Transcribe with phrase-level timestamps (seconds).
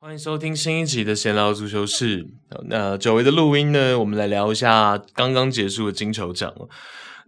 [0.00, 2.26] 欢迎收听新一集的闲聊足球室。
[2.66, 6.52] 那久违的录音呢，我们来聊一下刚刚结束的金球奖。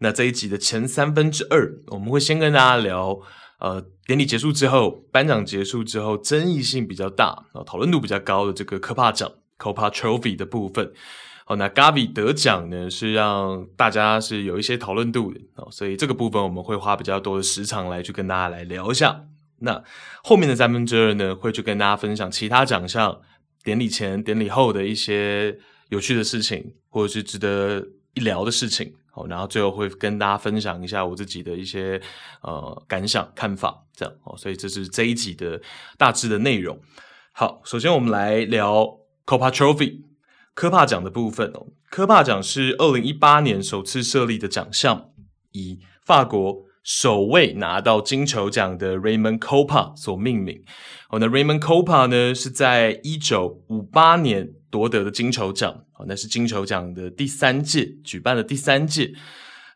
[0.01, 3.21] 那这一集的前三分之二，我们会先跟大家聊，
[3.59, 10.93] 呃，典礼结束之后，颁奖结束之后，争议性比较大，讨论度比较高的这个科帕奖 （Copa Trophy） 的部分。
[11.47, 15.41] 好，那 Gavi 得奖呢，是让大家是有一些讨论度的，
[15.71, 19.25] 所以这个部分我们会花比较多的时长来去跟大家来聊一下。
[19.59, 19.83] 那
[20.23, 23.21] 后面的三分之二呢，会去跟大家分享其他奖项
[23.63, 28.95] 典礼前、典礼后的一些有趣的事情，或者是值得一聊的事情。
[29.15, 32.01] 好，然后最后会跟大家分享一下我自己的一些
[32.43, 34.37] 呃感想、看法，这样哦。
[34.37, 35.61] 所以这是这一集的
[35.97, 36.77] 大致的内容。
[37.33, 38.85] 好，首先我们来聊
[39.25, 40.01] Copa Trophy
[40.55, 41.69] 科帕奖的部分哦。
[41.91, 45.11] 科帕奖是二零一八年首次设立的奖项，
[45.53, 46.65] 以法国。
[46.87, 50.63] 首位拿到金球奖的 Raymond Copa 所命名。
[51.09, 55.73] 哦，那 Raymond Copa 呢，是在一九五八年夺得的金球奖。
[55.97, 59.15] 哦，那是金球奖的第三届，举办的第三届。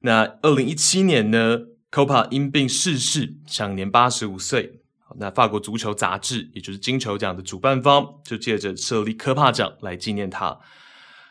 [0.00, 1.60] 那二零一七年呢
[1.92, 4.80] ，Kopa 因病逝世，享年八十五岁。
[5.20, 10.58] 那法国足球杂志，也就是金球奖的主办方，就借着设立科帕奖来纪念他。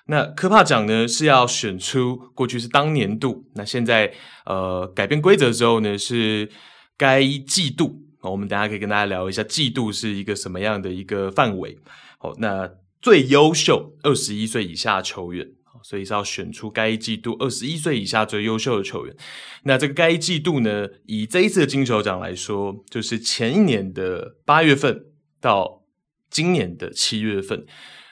[0.06, 4.14] 那科帕奖呢，是要选出过去是当年度，那现在
[4.46, 6.50] 呃改变规则之后呢，是
[6.96, 8.02] 该季度。
[8.22, 11.78] 我们等下可以跟大家聊一下季度是一个什么样的一个范围。
[12.18, 12.70] 好，那
[13.02, 15.48] 最优秀二十一岁以下球员，
[15.84, 19.16] 所以是要选出该季度二十一岁以下最优秀的球员。
[19.64, 25.06] 那这个该季度呢，以这一次的金球奖来说，就是前一年的八月份
[25.40, 25.84] 到
[26.30, 27.66] 今年的七月份。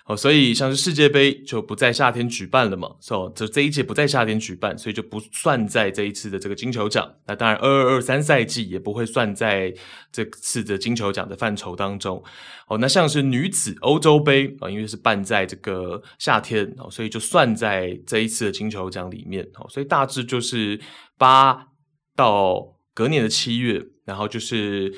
[0.06, 7.12] 哦，所以像是世界杯就不在夏天举办了嘛，所以这这一届不在夏天举办，所以就不算在这一次的这个金球奖。
[7.26, 9.74] 那当然，二二二三赛季也不会算在
[10.12, 12.24] 这次的金球奖的范畴当中。
[12.68, 19.44] 哦，那像是女子欧洲杯啊，因为是办在这个夏天哦，所以就算在这一次的金球奖里面。
[19.56, 20.80] 哦，所以大致就是
[21.18, 21.70] 八
[22.16, 24.94] 到隔年的七月，然后就是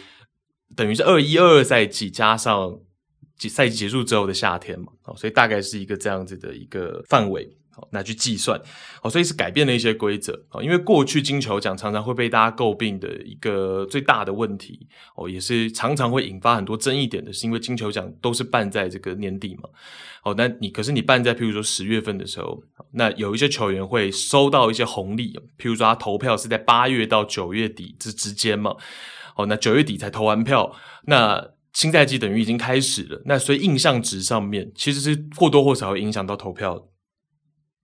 [0.76, 2.82] 等于是二一二二赛季加上。
[3.48, 8.60] 赛季结束之后的夏天嘛，所以大概是一个这样子的一个范围，好，那去计算，
[9.04, 19.70] 哦，所以是改变了一些规则，哦因为过去金球奖常常会被大家诟病的一个最大的问题，哦，也是常常会引发很多争议点的，是因为金球奖都是办在这个年底嘛，
[20.24, 28.76] 哦，那你可是你办在譬如说十月份的时候，那有一些球员会收到一些红利，譬如说他投票是在八月到九月底这之间嘛，
[29.36, 31.52] 哦，那九月底才投完票，那。
[31.78, 36.88] 新赛季等于已经开始了，那所以印象值上面其实是或多或少会影响到投票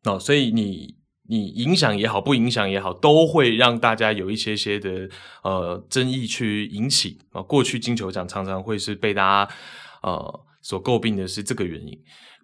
[0.06, 0.96] 哦，所以你
[1.30, 5.08] 你影响也好，不影响也好，都会让大家有一些些的
[5.44, 7.44] 呃争议去引起啊。
[7.44, 9.54] 过去金球奖常常会是被大家
[10.02, 11.94] 呃所诟病的是这个原因，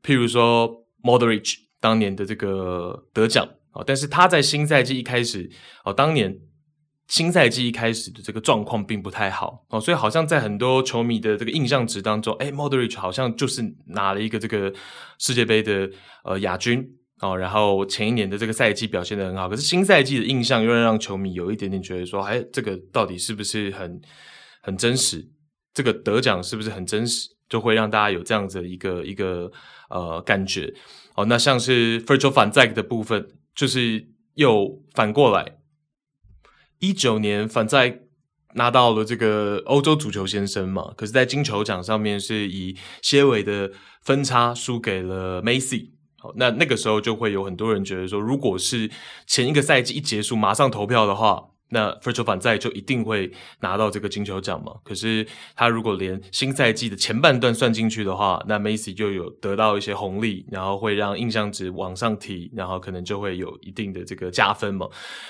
[0.03, 0.69] 譬如说
[1.01, 5.49] Modric 当年的这个得奖啊，但是他在新赛季一开始
[5.83, 6.39] 哦，当年。
[7.09, 14.71] 新赛季一开始的这个状况并不太好哦，所以好像在很多球迷的这个印象值当中，诶，Modric 好像就是拿了一个这个
[15.17, 15.89] 世界杯的
[16.23, 16.87] 呃亚军
[17.19, 23.99] 哦，然后前一年的这个赛季表现得很好，可是新赛季的印象又让球迷有一点点觉得说，诶，这个到底是不是很
[24.61, 25.27] 很真实？
[25.73, 27.27] 这个得奖是不是很真实？
[27.49, 29.51] 就会让大家有这样子的一个一个
[29.89, 30.71] 呃感觉
[31.15, 31.25] 哦。
[31.25, 35.58] 那像是 Virgil van Dijk 的部分，就是又反过来。
[36.79, 38.01] 一九年，反在
[38.55, 45.93] 拿到了这个欧洲足球先生嘛，可是，在金球奖上面是以些微的分差输给了梅西。
[46.17, 48.89] 好，那那个时候就会有很多人觉得说，如果是
[49.27, 51.48] 前一个赛季一结束马上投票的话。
[51.69, 53.31] 那 Virgil van Dijk 就一定会
[53.61, 54.73] 拿到这个金球奖嘛？
[54.83, 55.25] 可是
[55.55, 64.87] 他如果连新赛季的前半段算进去的话，那 Macy 就有得到一些红利，然后会让印象值往上提，然后可能就会有一定的这个加分嘛。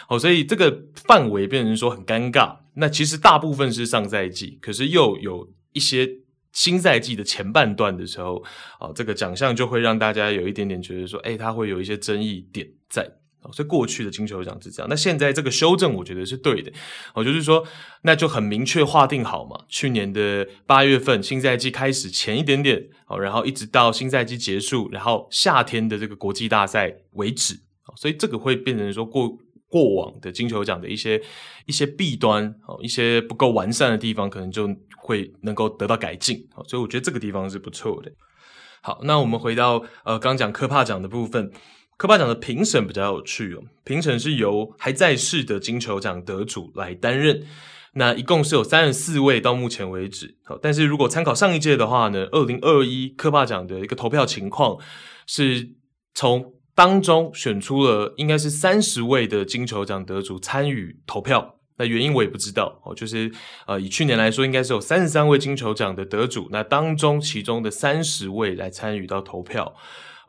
[0.08, 2.58] 哦，所以这个范围变成说很尴尬。
[2.76, 6.10] 那其实大部分是上赛季，可是又有一些
[6.54, 8.44] 新赛季的前半段的时候，
[8.80, 13.10] 哦，这个奖项就会让大家有一点点觉得说，诶，它会有一些争议点在。
[13.54, 16.72] 所以过去的金球奖是这样，那现在这个修正，我觉得是对的。
[17.14, 17.66] 哦，就是说，
[18.04, 19.66] 那就很明确划定好嘛。
[19.70, 27.56] 去年的八月份，新赛季开始前一点点，哦，然后一直到新赛季结束，然后夏天的这个国际大赛为止。
[27.96, 29.30] 所以这个会变成说过
[29.68, 31.20] 过往的金球奖的一些
[31.66, 36.38] 一些弊端哦，一些不够完善的地方，可能就会能够得到改进。
[36.68, 38.12] 所以我觉得这个地方是不错的。
[38.82, 41.52] 好，那我们回到呃刚讲科帕奖的部分，
[42.00, 47.44] 科帕奖的评审比较有趣哦，评审是由还在世的金球奖得主来担任。
[47.96, 54.78] 那一共是有三十四位到目前为止，好，但是如果参考上一届的话呢，二零二一科帕奖的一个投票情况
[55.28, 55.72] 是
[56.14, 63.30] 从当中选出了应该是三十位的金球奖得主参与投票，那原因我也不知道哦，就是
[63.68, 69.76] 呃以去年来说，应该是有三十三位金球奖的得主，那当中其中的三十位来参与到投票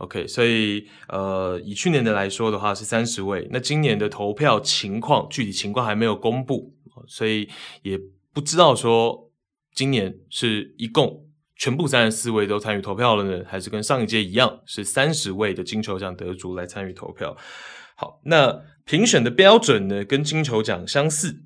[0.00, 6.74] ，OK，所以呃以去年的来说的话是三十位，那今年的投票情况具体情况还没有公布。
[7.06, 7.48] 所以
[7.82, 7.98] 也
[8.34, 9.32] 不知道说
[9.74, 11.26] 今年是一共
[11.56, 17.36] 全部三十四位都参与投票了呢，还是跟上一届一样是三十位的金球奖得主来参与投票？
[17.96, 21.42] 好，那评选的标准呢，跟金球奖相似。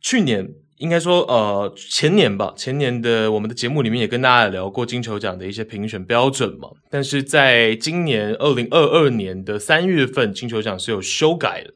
[0.00, 6.68] 去年应该说呃前年吧，前年的我们的节目里面也跟大家聊过金球奖的一些评选标准嘛。
[6.90, 11.72] 但是在今年二零二二年的三月份，金球奖是有修改的。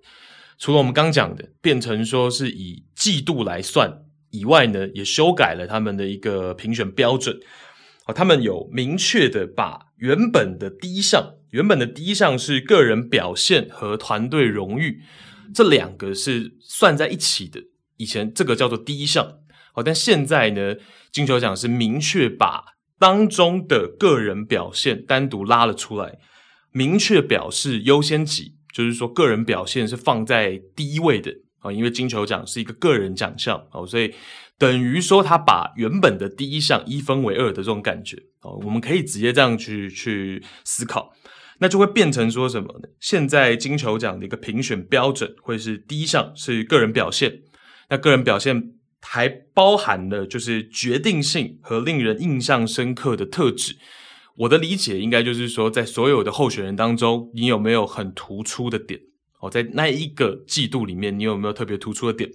[0.58, 7.38] 除了我们刚讲的变成说是以季度来算以外呢，也修改了他们的一个评选标准。
[8.06, 15.02] 哦，他们有明确的把原本的第一项，原本的第一项是个人表现和团队荣誉，
[15.54, 17.60] 这两个是算在一起的。
[17.98, 19.24] 以前这个叫做第一项，
[19.74, 20.74] 哦，但现在呢，
[21.12, 22.64] 金球奖是明确把
[22.98, 26.18] 当中的个人表现单独拉了出来，
[26.72, 28.54] 明确表示优先级。
[28.72, 31.32] 就是说，个人表现是放在第一位的。
[31.60, 33.66] 啊，因为金球奖是一个个人奖项。
[33.72, 34.14] 哦，所以
[34.56, 38.16] 等于说他把原本的第一项一分为二的这种感觉。
[38.42, 41.12] 哦，我们可以直接这样去去思考，
[41.58, 42.88] 那就会变成说什么呢？
[43.00, 47.40] 现在金球奖的一个评选标准会是第一项是个人表现，
[47.90, 53.76] 那个人表现还包含了就是决定性和令人印象深刻的特质。
[54.36, 59.00] 我的理解应该就是说，在所有的候选人当中，你有没有很突出的点？
[59.40, 62.30] 哦，在那一个季度里面，你有没有特别突出的点？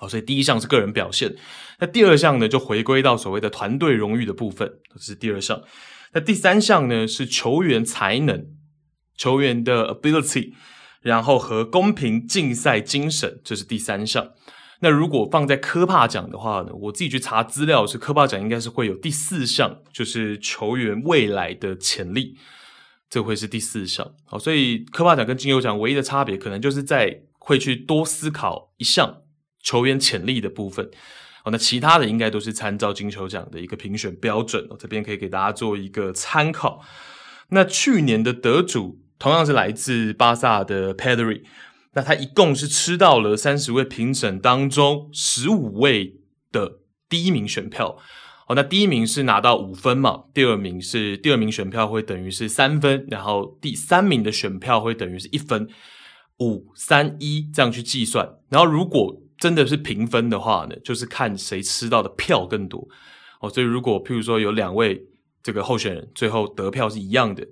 [0.00, 1.34] 哦，所以第一项是个人表现，
[1.80, 5.60] 那第二项呢，就回归到所谓的团队荣誉的部分，这是第二项。
[6.12, 8.46] 那第三项呢，是球员才能、
[9.16, 10.52] 球员的 ability，
[11.02, 14.30] 然后和公平竞赛精神，这是第三项。
[14.80, 22.36] 那如果放在科帕奖的话呢，我自己去查资料是科帕奖应该是会有第四项，就是球员未来的潜力，
[23.10, 24.14] 这会是第四项。
[24.24, 29.22] 好，所以科帕奖跟金球奖唯一的差别，可能就是在会去多思考一项
[29.60, 30.88] 球员潜力的部分。
[31.42, 34.64] 好，那其他的应该都是参照金球奖的一个评选标准。
[34.70, 36.80] 我这边可以给大家做一个参考。
[37.48, 41.42] 那去年的得主同样是来自巴萨的 Pedri。
[41.94, 46.20] 那他一共是吃到了三十位评审当中十五位
[46.52, 47.96] 的第一名选票，
[48.46, 55.66] 哦，那第一名是拿到五分嘛，第二名是第二名选票会等于是三分，然后第三名的选票会等于是一分，
[56.40, 62.86] 五三一这样去计算，然后如果真的是平分的话呢，就是看谁吃到的票更多，
[63.40, 65.06] 哦，所以如果譬如说有两位
[65.42, 67.46] 这个候选人最后得票是一样的。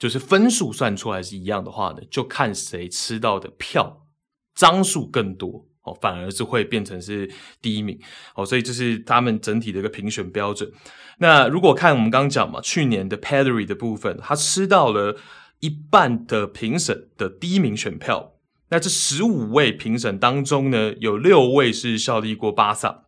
[0.00, 4.06] 就是分数算出来是一样的话呢，就看谁吃到的票
[4.54, 7.30] 张数更多哦，反而是会变成是
[7.60, 8.00] 第一名
[8.34, 10.72] 哦，所以这是他们整体的一个评选标准。
[11.18, 15.18] 那如果看我们刚刚讲嘛，去年的 Pedri 的部分，他吃到了
[15.58, 18.32] 一半的评审的第一名选票。
[18.70, 23.04] 那这十五位评审当中呢，有六位是效力过巴萨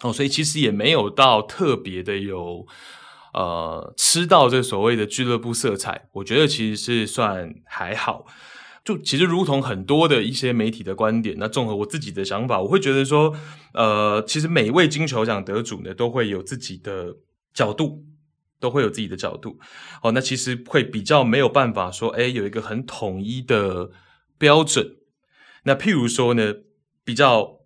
[0.00, 2.66] 哦，所以其实也没有到特别的有。
[3.34, 8.24] 呃，吃到这所谓的俱乐部色彩，我觉得其实是算还好。
[8.84, 13.34] 就其实如同很多的一些媒体的观点，那综合我自己的想法，我会觉得说，
[13.72, 17.16] 呃，其实每一位金球奖得主呢，都会有自己的
[17.52, 18.04] 角度，
[18.60, 19.58] 都会有自己的角度。
[20.02, 23.90] 哦，那其实会比较没有办法说，诶，有一个很统一的
[24.38, 24.98] 标准。
[25.64, 26.54] 那譬如说呢，
[27.02, 27.60] 比较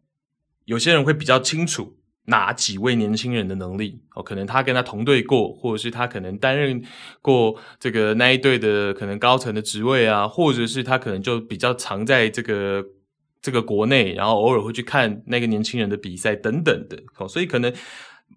[0.64, 1.97] 有些人会比较清楚。
[2.28, 4.23] 哪几位年轻人的能力哦？
[4.23, 6.82] 可能他跟他同队过，或者是他可能担任
[7.23, 12.85] 过这个那一队的可能高层的职位啊，或者是他可能就比较常在这个
[13.40, 17.26] 这个国内，然后偶尔会去看那个年轻人的比赛等等的哦。
[17.26, 17.73] 所以可能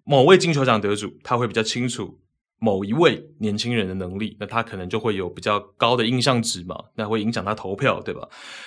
[0.04, 2.18] 某位金球奖得主他会比较清楚
[2.58, 8.26] 某一位年轻人的能力，那他可能就会有比较高的印象值嘛，那会影响他投票，对吧？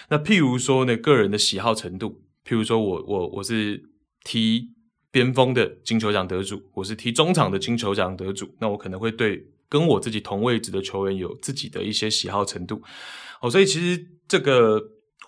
[0.10, 3.90] 那譬如说呢，个人的喜好程度，譬如说我我我是
[4.24, 4.75] 踢。
[5.16, 12.82] 边锋的金球奖得主，我是踢中场的金球奖得主，那我可能会对跟我自己同位置的球员有自己的一些喜好程度。
[13.42, 14.78] 哦，所以其实这个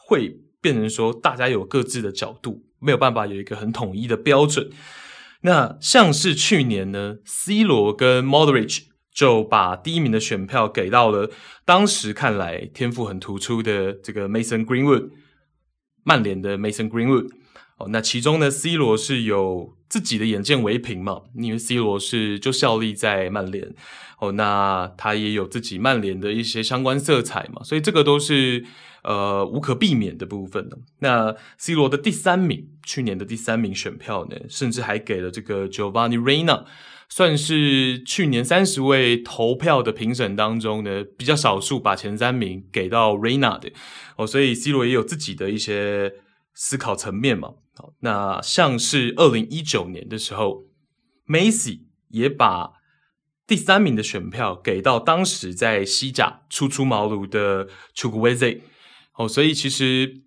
[0.05, 4.69] 会变成说大家有各自的角度，没有办法有一个很统一的标准。
[5.43, 11.31] 那像是去年呢，C 罗跟 Modric 就把第一名的选票给到了
[11.63, 15.11] 当时看来天赋很突出的这个 Mason Greenwood，
[16.03, 17.29] 曼联的 Mason Greenwood。
[17.77, 23.73] 哦，那其中呢，C 罗是有自己的眼见为凭嘛，因为 C 罗是就效力在曼联，
[24.19, 28.65] 哦，那他也有自己曼联的一些相关色彩嘛，所以这个都是
[29.03, 30.69] 呃无可避免的部分。
[30.99, 36.65] 那 C 罗的第三名，去年的第三名选票呢，甚至还给了这个 Giovanni Reyna，
[37.07, 43.71] 算是去年三十位投票的评审当中呢，比较少数把前三名给到 Reyna 的。
[44.17, 46.11] 哦，所以 C 罗也有自己的一些
[46.53, 47.53] 思考层面嘛。
[47.77, 50.63] 好，那像是二零一九年的时候
[51.27, 52.73] ，Macy 也把
[53.45, 58.61] 第三名的选票给到当时在西甲初出茅庐的 c h u k w e z e。
[59.13, 60.23] 哦，所以其实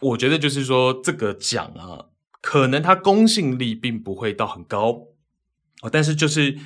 [0.00, 2.06] 我觉得就是说这个奖啊，
[2.40, 5.08] 可能它公信力并不会到很高
[5.82, 6.58] 哦，但是就是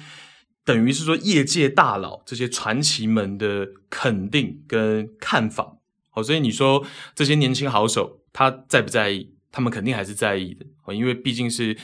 [0.65, 5.79] 等于是说业界大佬这些传奇们的肯定跟看法。
[6.13, 9.35] 哦，所以你说这些年轻好手他在不在意？
[9.51, 11.77] 他们肯定还是在意的，因为毕竟是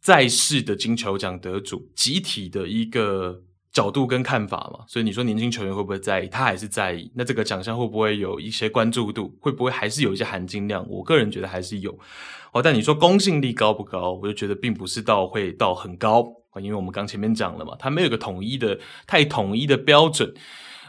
[0.00, 3.42] 在世的金球奖得主，集体的一个
[3.72, 4.84] 角度跟看法嘛。
[4.88, 6.28] 所以你说年轻球员会不会在意？
[6.28, 7.10] 他还是在意。
[7.14, 9.36] 那这个奖项会不会有一些关注度？
[9.40, 10.86] 会不会还是有一些含金量？
[10.88, 11.98] 我个人觉得还是有。
[12.52, 14.12] 哦，但你说公信力高不高？
[14.12, 16.24] 我就觉得并不是到会到很高，
[16.60, 20.32] 因为我们刚前面讲了嘛，它没有一个统一的太统一的标准。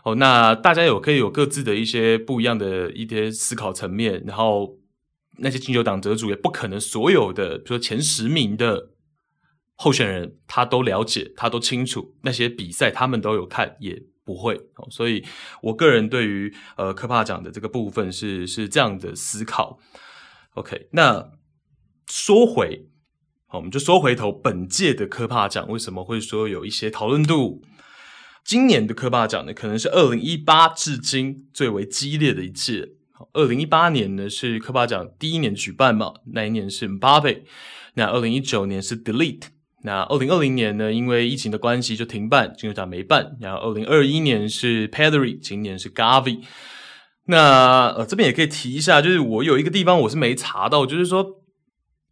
[0.03, 4.77] 哦，那大家有可以有各自的一些不一样的一些思考层面，然后。
[5.37, 8.91] 那些金球奖得主也不可能所有的，比如说前十名的
[9.75, 14.59] 候选人，他都了解，他都清楚那些比赛，他们都有看，也不会。
[14.89, 15.25] 所以，
[15.61, 19.79] 我个人对于呃科帕奖的这个部分是是这样的思考。
[20.53, 21.31] OK，那
[22.07, 22.87] 说回，
[23.47, 27.61] 好，我们就说回头，本届的科帕奖为什么会说有一些讨论度？
[28.45, 32.93] 今年的科帕奖呢，可能是二零一八至今最为激烈的一届。
[33.33, 37.43] 二零一八年呢是科帕奖第一年举办嘛，那一年是 Mbappe，
[37.93, 39.43] 那二零一九年是 Delete
[39.83, 46.41] 那二零二零年呢因为疫情的关系就停办，金球奖没办，然后二零二一年是 Pedri，今年是 Gavi，
[47.27, 51.25] 那呃这边也可以提一下，就是我有一个地方我是没查到，就是说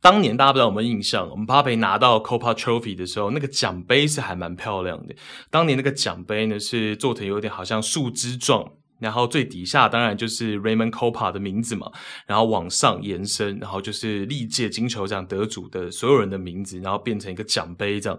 [0.01, 5.15] 当年大家不知道有没有印象，Mbappe 拿到 Copa Trophy 的时候，那个奖杯是还蛮漂亮的，
[5.49, 8.71] 当年那个奖杯呢是做成有点好像树枝状。
[9.03, 11.91] 然后最底下当然就是 Raymond Copa 的名字嘛，
[12.25, 18.17] 然后往上延伸，然后就是历届金球奖得主的所有人的名字，然后变成一个奖杯这样。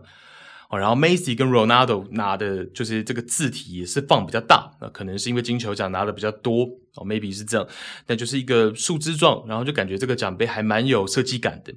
[0.69, 6.65] 哦，然后 Messi 跟 Ronaldo 拿的就是这个字体也是放比较大，那可能是因为金球奖拿的比较多
[6.97, 7.67] 哦，maybe 是这样。
[8.07, 11.73] 但就是一个树枝状，然后就感觉这个奖杯还蛮有设计感的。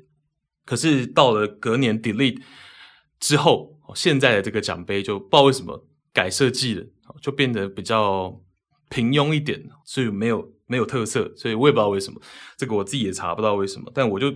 [0.65, 2.41] 可是到了隔年 Delete
[3.19, 6.85] 之后，现在的这个奖杯就不知道为什么改设计了，
[7.21, 8.41] 就变得比较。
[8.89, 12.21] 平庸一点，所以没有没有特色，所以我也不知道为什么，
[12.55, 14.33] 这个我自己也查不到为什么，但我就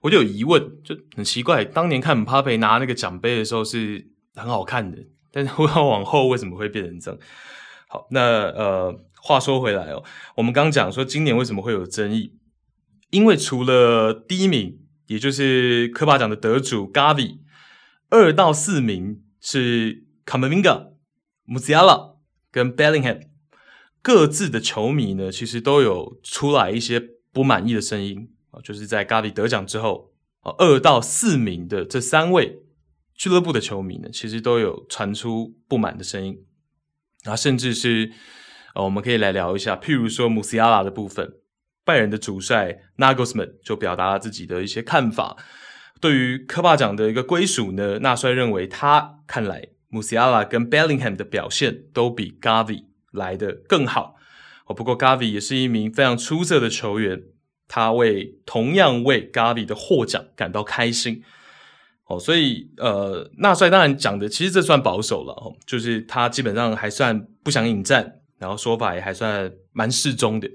[0.00, 4.98] 我就有疑问，就很奇怪，当年看姆巴佩拿那个奖杯的时候是很好看的，
[5.32, 7.20] 但是往后为什么会变成这样？
[7.88, 10.04] 好，那呃，话说回来哦，
[10.36, 12.34] 我们刚讲说今年为什么会有争议，
[13.10, 17.38] 因为除了第一名，也就是科帕奖的得主 Gavi，
[18.10, 20.92] 二到四名是 Camavinga、
[21.46, 22.16] Musiala
[22.52, 23.22] 跟 Bellingham。
[24.08, 26.98] 各自的球迷呢，其实都有出来一些
[27.30, 32.62] 不满意的声音啊，就是在 Gavi 得奖之后，啊二到四名的这三位
[33.14, 36.42] 俱乐部的球迷呢，其实都有传出不满的声音，
[37.24, 38.10] 啊，甚至是
[38.74, 41.30] 呃，我们可以来聊一下，譬如说穆西亚拉的部分，
[41.84, 45.36] 拜仁的主帅 n a g o s m a n 就表达了自己的一些看法，
[46.00, 52.84] 对于科帕奖的一个归属呢，纳帅认为他看来穆西亚拉跟 Bellingham 的表现都比 Gavi
[53.18, 54.16] 来的更好
[54.64, 54.74] 哦。
[54.74, 57.22] 不过 Gavi 也是一名非常出色的球员，
[57.68, 61.22] 他为同样为 Gavi 的获奖感到开心
[62.06, 62.18] 哦。
[62.18, 70.48] 所以呃，纳帅当然讲的其实这算保守了哦，就是他基本上还算不想引战，然后说法也还算蛮适中的。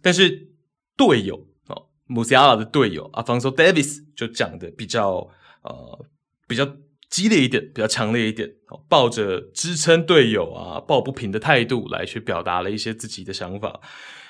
[0.00, 0.48] 但是
[0.96, 1.34] 队友
[1.66, 5.28] 哦，Musiala 的队友 Alphonso Davis 就讲的比较
[5.62, 6.06] 呃
[6.46, 6.76] 比较。
[7.14, 8.50] 激烈一点，比较强烈一点，
[8.88, 13.80] 抱着支撑队友啊、抱不平的态度来去表达了一些自己的想法。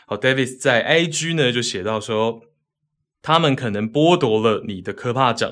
[0.06, 2.42] 好，Davis 在 IG 呢就写到说，
[3.22, 5.50] 他们可能剥夺了你的科帕奖，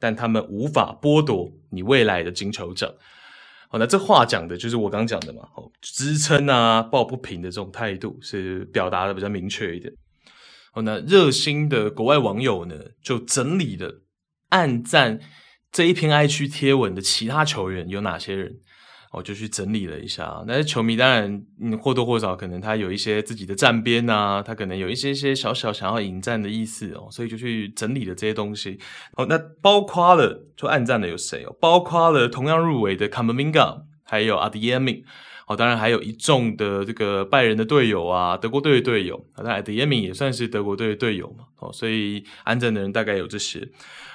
[0.00, 2.90] 但他们无法剥夺你未来的金球奖。
[3.68, 9.92] 好，那这话讲的就是我刚讲的嘛，好支撑啊、抱不平的这种态度是表达的比较明确一点。
[10.72, 14.00] 好，那热心的国外网友呢，就整理了
[14.48, 15.20] 按赞
[15.72, 18.60] 这一篇 i 区贴文的其他球员有哪些人。
[19.14, 28.78] 我就去整理了一下，那些球迷当然，嗯，或多或少可能他有一些自己的站边啊，他可能有一些些小小想要引战的意思哦，所以就去整理了这些东西。
[29.18, 31.54] 哦，那包括了就暗赞的有谁哦？
[31.60, 35.02] 包括了同样入围的 Camavinga，还有 Adeyemi。
[35.46, 41.44] 哦，当然还有一众的这个拜仁的队友啊，德国队的队友，当然 Adeyemi 也算是德国队的队友嘛。
[41.58, 43.68] 哦，所以按赞的人大概有这些。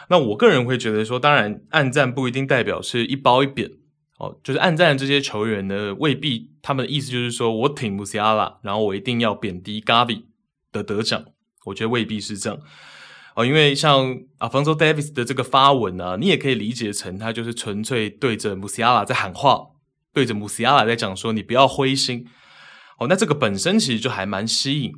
[0.09, 3.71] 那我个人会觉得说，当然按赞不一定代表是一褒一贬。
[4.19, 10.23] 哦，就是按赞的这些球员呢，未必他们的意思就是说我挺穆西亚拉，然后我一定要贬低 Gavi
[10.71, 11.23] 的得奖，
[11.65, 12.59] 我觉得未必是这样。
[13.35, 19.67] 哦，因为像 Alphonso Davies 的这个发文啊，你也可以理解成他就是纯粹对着穆西亚拉在喊话，
[20.17, 22.25] 对着穆斯亚拉在讲说你不要灰心。
[22.97, 24.91] 哦，那这个本身其实就还蛮吸引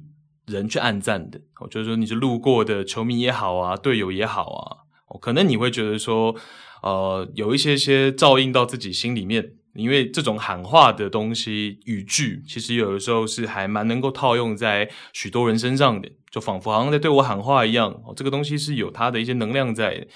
[0.46, 1.42] 人去暗赞的。
[1.60, 4.64] 哦，就是说你是路过的球迷也好啊，队友也好啊，
[5.10, 6.34] 哦，可能你会觉得说。
[6.82, 17.92] 呃，有一些些照应到自己心里面，因为这种喊话的东西语句，其实有的时候是还蛮能够套用在许多人身上的，就仿佛好像在对我喊话一样。
[18.06, 20.08] 哦，这个东西是有它的一些能量在的。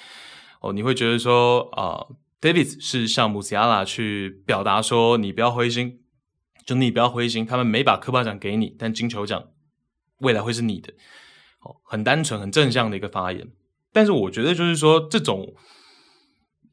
[0.62, 6.02] 哦，你会觉得说啊，呃，David 是向穆斯亚拉去表达说，你不要灰心，
[6.66, 9.46] 就你不要灰心，他们没把科巴奖给你，但金球奖
[10.18, 10.92] 未来会是你的。
[11.62, 13.48] 哦，很单纯、很正向的一个发言。
[13.94, 15.56] 但是我觉得就是说这种。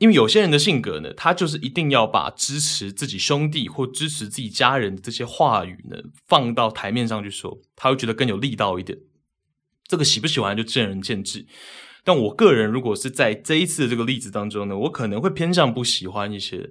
[0.01, 8.99] 因为有些人的性格呢，他就是一定要把支持自己兄弟或支持自己家人这些话语呢放到台面上去说，他会觉得更有力道一点。
[9.87, 11.45] 这个喜不喜欢就见仁见智。
[12.05, 16.71] 但我个人如果是在这一次的这个例子当中呢，我可能会偏向不喜欢一些，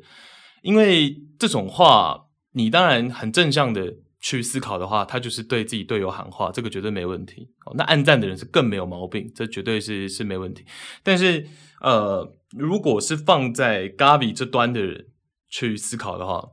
[0.61, 7.49] 因为这种话你当然很正向的去思考的话，他就是对自己队友喊话，这个绝对没问题。
[7.75, 10.65] 那暗赞的人是更没有毛病，这绝对是是没问题。
[11.03, 11.45] 但是
[11.81, 12.35] 呃。
[12.57, 15.05] 如果是放在 Gavi 这端的人
[15.49, 16.43] 去思考的话，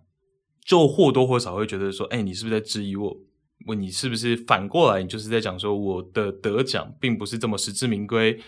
[0.62, 3.16] 就或多或少会觉得说：“哎，你是不是在质疑我？
[3.64, 8.38] 问你是不是反过来，你就是在讲说我的得奖并不是这么实至名归？”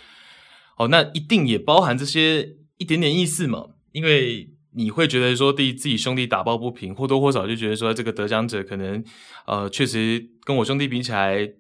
[0.79, 3.71] 哦，那一定也包含这些一点点意思嘛？
[3.93, 9.05] 因为你会觉得说，对自己兄弟打抱不平，或多或少就觉得说，这个得奖者可能
[9.47, 11.53] 呃，确实跟我兄弟比起来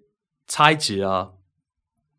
[0.47, 1.31] 差一截啊。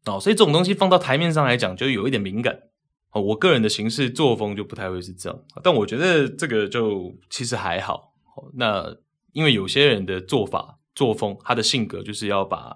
[0.06, 2.64] 哦，所以这种东西放到台面上来讲，就有一点敏感。
[3.12, 8.14] 哦，我个人的行事作风就不太会是这样，但我觉得这个就其实还好。
[8.56, 8.98] 那
[9.32, 12.76] 因为有些人的做法作风，他的性格就是要把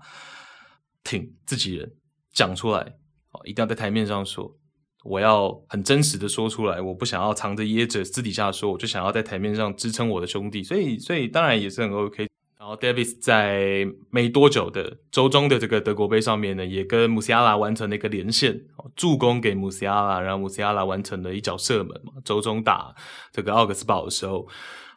[1.03, 1.93] 挺自己人
[2.31, 2.95] 讲出来，
[3.34, 4.56] 哦，一定要在台面上说，
[5.04, 12.28] 我要很真实的说出来，我不想要藏着掖着，私底下说，我就想要在台面上支撑我的兄弟，所以，所以当然也是很 OK。
[12.58, 18.58] 然后，Davis 在没多久的周中的这个德国杯上面呢，也跟穆西亚拉完成了一个连线，
[18.96, 22.13] 助攻给穆西亚拉，然后穆西亚拉完成了一脚射门嘛。
[22.24, 22.96] 周中打
[23.34, 24.48] 这个奥格斯堡的时候，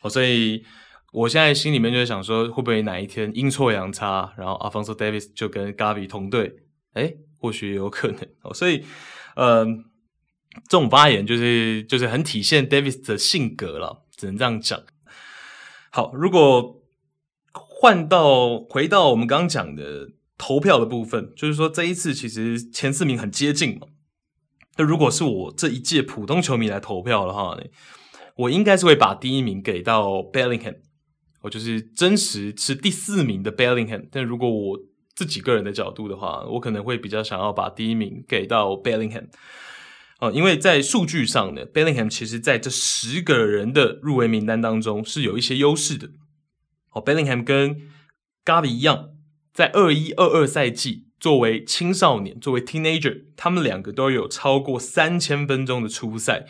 [0.03, 0.62] 哦，所以
[1.12, 6.55] 我现在心里面就在想说，会不会哪一天阴错阳差，然后 Alphonso Davis 就跟 Gavi 同队？
[6.92, 8.53] 哎，或许也有可能哦。
[8.53, 8.85] 所以，
[9.37, 9.85] 嗯，
[10.68, 14.83] 这种发言就是就是很体现 Davis 的性格了，只能这样讲。
[15.90, 16.83] 好，如果。
[17.79, 23.87] 换到回到我们刚刚讲的投票的部分，就是说这一次其实前四名很接近嘛。
[24.79, 27.64] 那如果是我这一届普通球迷来投票的话呢，
[28.37, 30.77] 我应该是会把第一名给到 Bellingham，
[31.42, 34.09] 我就是真实是第四名的 Bellingham。
[34.11, 34.79] 但如果我
[35.16, 39.26] 自己个人的角度的话，我可能会比较想要把第一名给到 Bellingham。
[40.20, 46.11] 哦，因为在数据上呢，Bellingham 其实在这十个人的入围名单当中是有一些优势的。
[46.92, 47.83] 哦，Bellingham 跟
[48.44, 49.11] Gavi 一样，
[49.52, 56.46] 在二一二二赛季作为青少年，作为 teenager，他们两个都有超过三千分钟的出赛。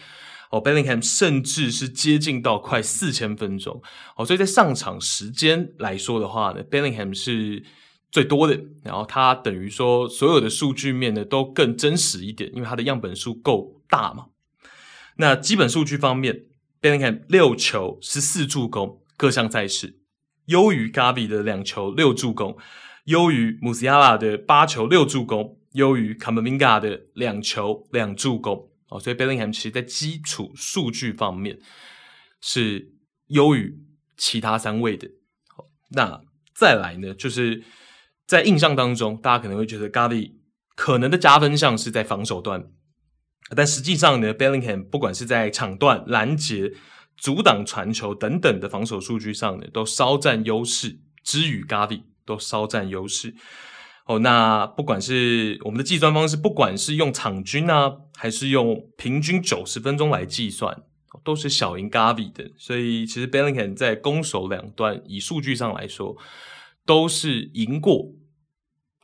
[0.52, 3.82] 哦，Bellingham 甚至是接近到快四千分钟。
[4.16, 7.64] 哦，所以在上场时间来说的话呢，Bellingham 是
[8.16, 8.58] 最多的。
[8.82, 14.28] 然后它等于说所有的数据面呢都更真实一点，因为它的样本数够大嘛。
[15.18, 16.46] 那基本数据方面
[16.80, 20.00] ，Bellingham 六球十四助攻，各项赛事。
[20.46, 22.56] 优于 Gavi 的两球六助攻，
[23.04, 28.70] 优于穆西亚拉的八球六助攻，优于 Camavinga 的两球两助攻。
[28.88, 31.58] 哦，所以 Bellingham 其实在基础数据方面
[32.40, 32.94] 是
[33.26, 33.78] 优于
[34.16, 35.10] 其他三位的。
[35.90, 36.22] 那
[36.54, 37.62] 再来呢，就是
[38.26, 40.32] 在印象当中，大家可能会觉得 Gavi
[40.74, 42.68] 可能的加分项是在防守端，
[43.54, 46.72] 但实际上呢，Bellingham 不管是在抢断、拦截。
[47.18, 53.34] 阻挡传球等等的防守数据上呢，都稍占优势，之于 Gavi 都稍占优势。
[54.04, 60.82] 哦，那不管是我们的计算方式，不管是用场均啊，还是用平均九十分钟来计算，
[61.24, 62.52] 都是小赢 Gavi 的。
[62.58, 66.14] 所以其实 Bellingham 在攻守两端，以数据上来说，
[66.84, 68.12] 都是赢过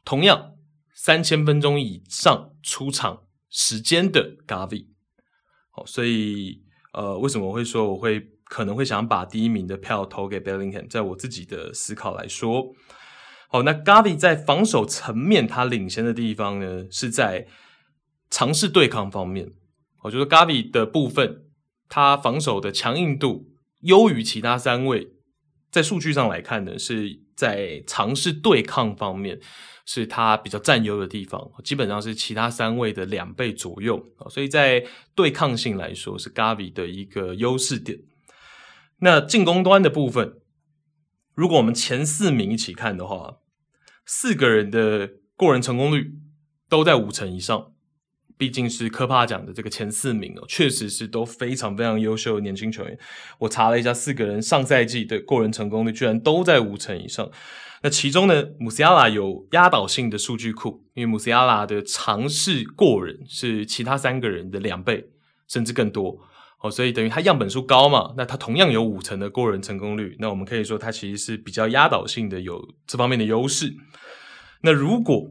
[0.04, 0.54] 同样
[0.94, 4.86] 三千分钟以上出场时间的 Gavi。
[5.70, 6.62] 好，所以
[6.92, 10.88] 呃，为什么我会说我会可能会想把第一名的票投给 Bellingham？
[10.88, 12.74] 在我自己的思考来说，
[13.48, 17.46] 好，那 Gavi 在防守层面他领先的地方呢，是在
[18.28, 19.52] 尝试对抗方面。
[20.02, 21.46] 我觉得 Gavi 的部分，
[21.88, 23.46] 他防守的强硬度
[23.80, 25.14] 优于其他三位，
[25.70, 29.40] 在数据上来看呢，是在尝试对抗方面。
[29.85, 37.99] 是他比较占优的地方，基本上是其他三位的两倍左右，所以在对抗性来说是 Gavi 的一个优势点。
[39.01, 40.38] 那进攻端的部分，
[41.35, 43.38] 如果我们前四名一起看的话，
[44.07, 46.14] 四个人的过人成功率
[46.68, 47.73] 都在五成以上。
[48.42, 52.98] 毕竟是科帕奖的这个前四名哦，确实是都非常非常优秀的年轻球员。
[53.38, 57.31] 我查了一下，四个人上赛季的过人成功率居然都在五成以上。
[57.85, 65.05] 那其中呢，穆斯亚拉有压倒性的数据库，因为穆斯亚拉的尝试过人是其他三个人的两倍
[65.46, 66.18] 甚至更多
[66.62, 73.72] 哦，所以等于他样本数高嘛，那他同样有五成的过人成功率，那我们可以说他其实是比较压倒性的有这方面的优势。
[74.62, 75.31] 那如果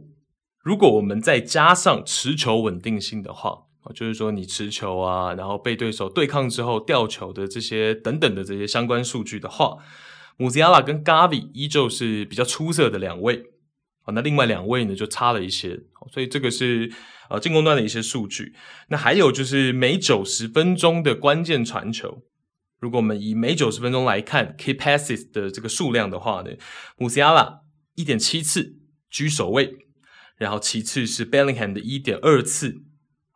[0.64, 3.64] 如果我们再加上持球稳定性的话，
[3.96, 9.78] 就是说你持球啊，然后被对手对抗之后掉球的这些等等的这些相关数据的话，
[10.38, 13.46] 穆西亚拉跟 Gavi 依旧是比较出色的两位。
[14.14, 15.80] 那另外两位呢就差了一些，
[16.12, 16.92] 所以这个是
[17.30, 18.54] 呃进攻端的一些数据。
[18.90, 22.22] 那还有就是每九十分钟的关键传球，
[22.80, 26.52] 如果我们以每九十分钟来看 key passes 的这个数量的话呢，
[26.98, 27.62] 穆西亚拉
[27.96, 28.76] 一点七次
[29.10, 29.78] 居首位。
[30.42, 32.82] 然后其次是 Bellingham 的一点二次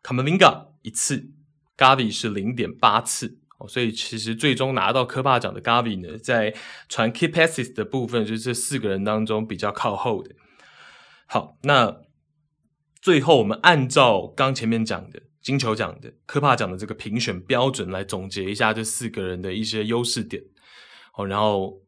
[0.02, 1.30] ，Camavinga 一次
[1.78, 6.56] ，Gavi 是零点八次哦，所以其实最终拿到科帕奖的 Gavi 呢，在
[6.90, 10.34] 传 key passes 的部分，就是这四个人当中比较靠后的。
[11.28, 12.02] 好，那
[13.00, 20.42] 最后我们按照刚前面讲的金球奖的科帕奖的这个评选标准来总结一下这四个人的一些优势点
[21.14, 21.84] 哦，然后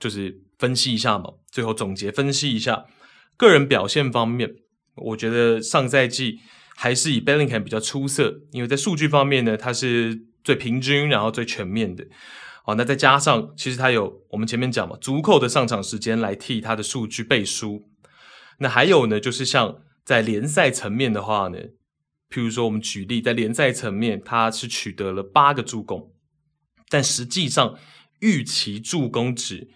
[0.00, 2.86] 就是分析一下嘛，最后总结分析一下。
[3.36, 4.56] 个人表现方面，
[4.94, 6.40] 我觉得上赛季
[6.74, 12.06] 还是以 Bellingham 比较出色，因为在数据方面呢，他是最平均，然后最全面的。
[12.64, 17.88] 好，那再加上其实他有我们前面讲嘛，足够的上场时间来替他的数据背书。
[18.58, 21.58] 那还有呢，就是像在联赛层面的话呢，
[22.30, 26.12] 譬如说我们举例，在联赛层面他是取得了八个助攻，
[26.88, 27.78] 但实际上
[28.20, 29.68] 预期助攻值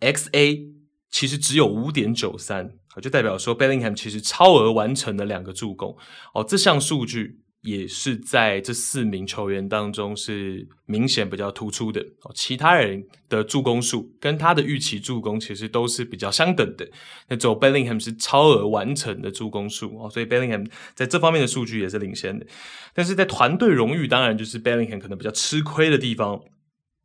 [0.00, 0.72] XA
[1.10, 2.72] 其实只有五点九三。
[3.00, 5.96] 就代表说，Bellingham 其实超额完成了两个助攻
[6.34, 12.32] 哦，这项数据也是在这四名球员当中是明显比较突出的哦。
[12.34, 16.86] 其他人的助攻数跟他的预期助攻其实都是比较相等的，
[17.28, 22.44] 那只有 Bellingham 是超额完成的助攻数哦，所以 Bellingham 在这方面的数据也是领先的。
[22.92, 26.42] 但是在团队荣誉，当然就是 Bellingham 可能比较吃亏的地方。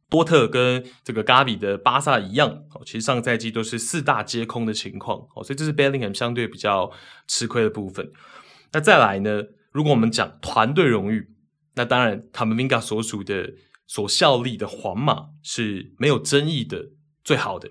[0.09, 6.89] 多特跟这个 Gavi 的巴萨一样，哦，其实上赛季都是四大皆空的情况，哦，所以这是 Bellingham 相对比较
[7.27, 8.09] 吃亏的部分。
[8.71, 9.43] 那再来呢，
[9.73, 11.29] 如果我们讲团队荣誉，
[11.75, 13.53] 那当然卡梅米嘎所属的、
[13.85, 16.91] 所效力的皇马是没有争议的
[17.25, 17.69] 最好的。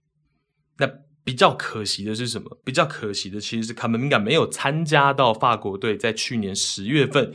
[0.77, 0.87] 那
[1.25, 2.61] 比较可惜的是什么？
[2.63, 7.33] 比较可惜的其实是 Camavinga 没有参加到法国队在去年十月份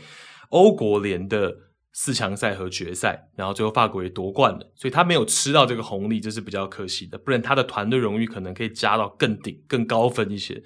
[0.50, 1.71] 欧国联的。
[1.94, 7.18] 四强赛和决赛，然后最后法国也夺冠了，所以他没有吃到这个红利，这是比较可惜的。
[7.18, 10.64] 不然他的团队荣誉可能可以加到更顶、更高分一些。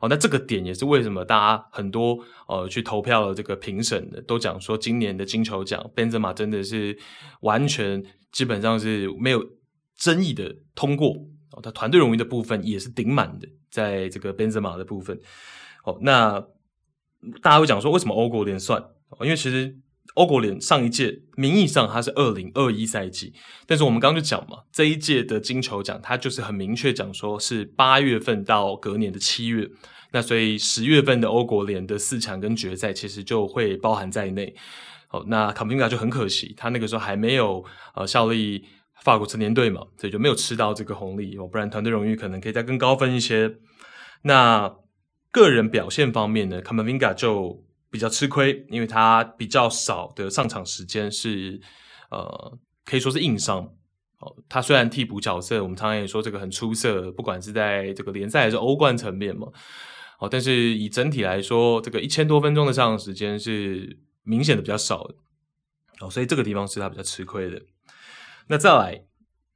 [0.00, 2.18] 哦，那这个点也是为什么大家很多
[2.48, 6.98] 呃去投票的这个评审的都讲说，今年的金球奖，Benzema 真的是
[7.42, 9.44] 完全基本上是没有
[9.96, 11.10] 争议的通过。
[11.52, 15.18] 哦，他团队荣誉的部分也是顶满的，在这个 Benzema 的部分。
[15.84, 16.40] 哦，那
[17.42, 18.82] 大家会讲说，为什么欧国联算？
[19.20, 19.78] 因为其实。
[20.14, 23.32] 欧国联上一届名义上它是二零二一赛季，
[23.66, 29.68] 但是我们刚刚就讲嘛，这一届的金球奖它就是很明确讲说是八月份到隔年的七月，
[30.12, 34.54] 那所以十月份的欧国联的四强跟决赛其实就会包含在内。
[35.10, 38.64] 哦，那卡梅伦卡就很可惜，他那个时候还没有呃效力
[39.04, 43.54] 法国成年队嘛，所以就没有吃到这个红利哦，不然团队荣誉可能可以再更高分一些。
[44.22, 44.74] 那
[45.30, 47.67] 个人表现方面呢，卡梅伦卡就。
[47.90, 51.60] 比较吃亏，因为他比较少的上场时间是，
[52.10, 53.74] 呃，可以说是硬伤。
[54.20, 59.46] 哦，他虽然替补角色，我们常常也说这个很出色，不管是在这个联赛还是欧冠层面嘛。
[60.18, 65.14] 哦，但是以整体来说，这个一千多分钟的上场时间是明显的比较少的，
[66.00, 67.62] 哦，所以这个地方是他比较吃亏的。
[68.48, 69.04] 那再来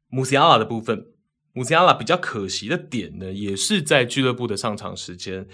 [0.06, 1.06] 穆西亚拉的部分，
[1.52, 5.48] 穆西亚拉比较可惜的点呢，也是在俱乐部的上场时间，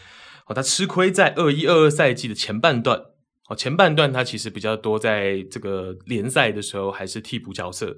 [0.49, 3.01] 哦，他吃亏在二一二二赛季的前半段。
[3.49, 7.97] 哦，前半段他其实比较多在这个联赛的时候还是替补角色，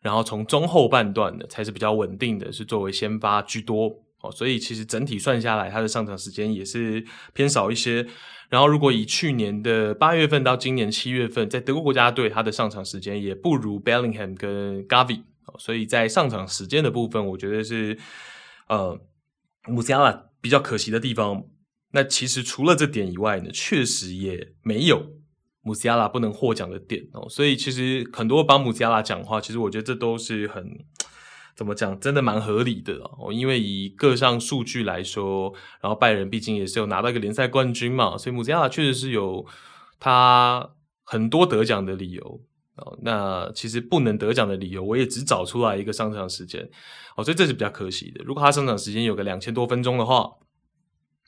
[0.00, 3.88] 然后从中后半段的才是比较稳定的，是作为先发居多。
[4.20, 8.06] 哦，所以其实整体算下来，他的上场时间也是偏少一些。
[8.48, 15.22] 然后如果以去年的八月份到今年七月份，在德国国家队他的上场时间也不如 Bellingham 跟 Gavi。
[15.46, 17.98] 哦，所以在上场时间的部分，我觉得是
[18.68, 18.96] 呃
[19.66, 21.42] 穆西亚拉比较可惜的地方。
[21.92, 25.12] 那其实除了这点以外呢，确实也没有
[25.60, 27.28] 穆西亚拉不能获奖的点哦。
[27.28, 30.84] 所以其实很多帮穆西亚拉讲话，其实我觉得这都是很
[31.54, 33.30] 怎么讲，真的蛮合理的哦。
[33.30, 35.52] 因为以各项数据来说，
[35.82, 39.44] 然后拜仁毕竟也是有拿到一个联赛冠军嘛，所以穆西亚拉确实是有
[40.00, 40.70] 他
[41.04, 42.40] 很多得奖的理由
[42.76, 42.98] 哦。
[43.02, 46.66] 那其实不能得奖的理由，我也只找出来一个上场时间
[47.16, 48.24] 哦，所以这是比较可惜的。
[48.24, 50.30] 如果他上场时间有个两千多分钟的话，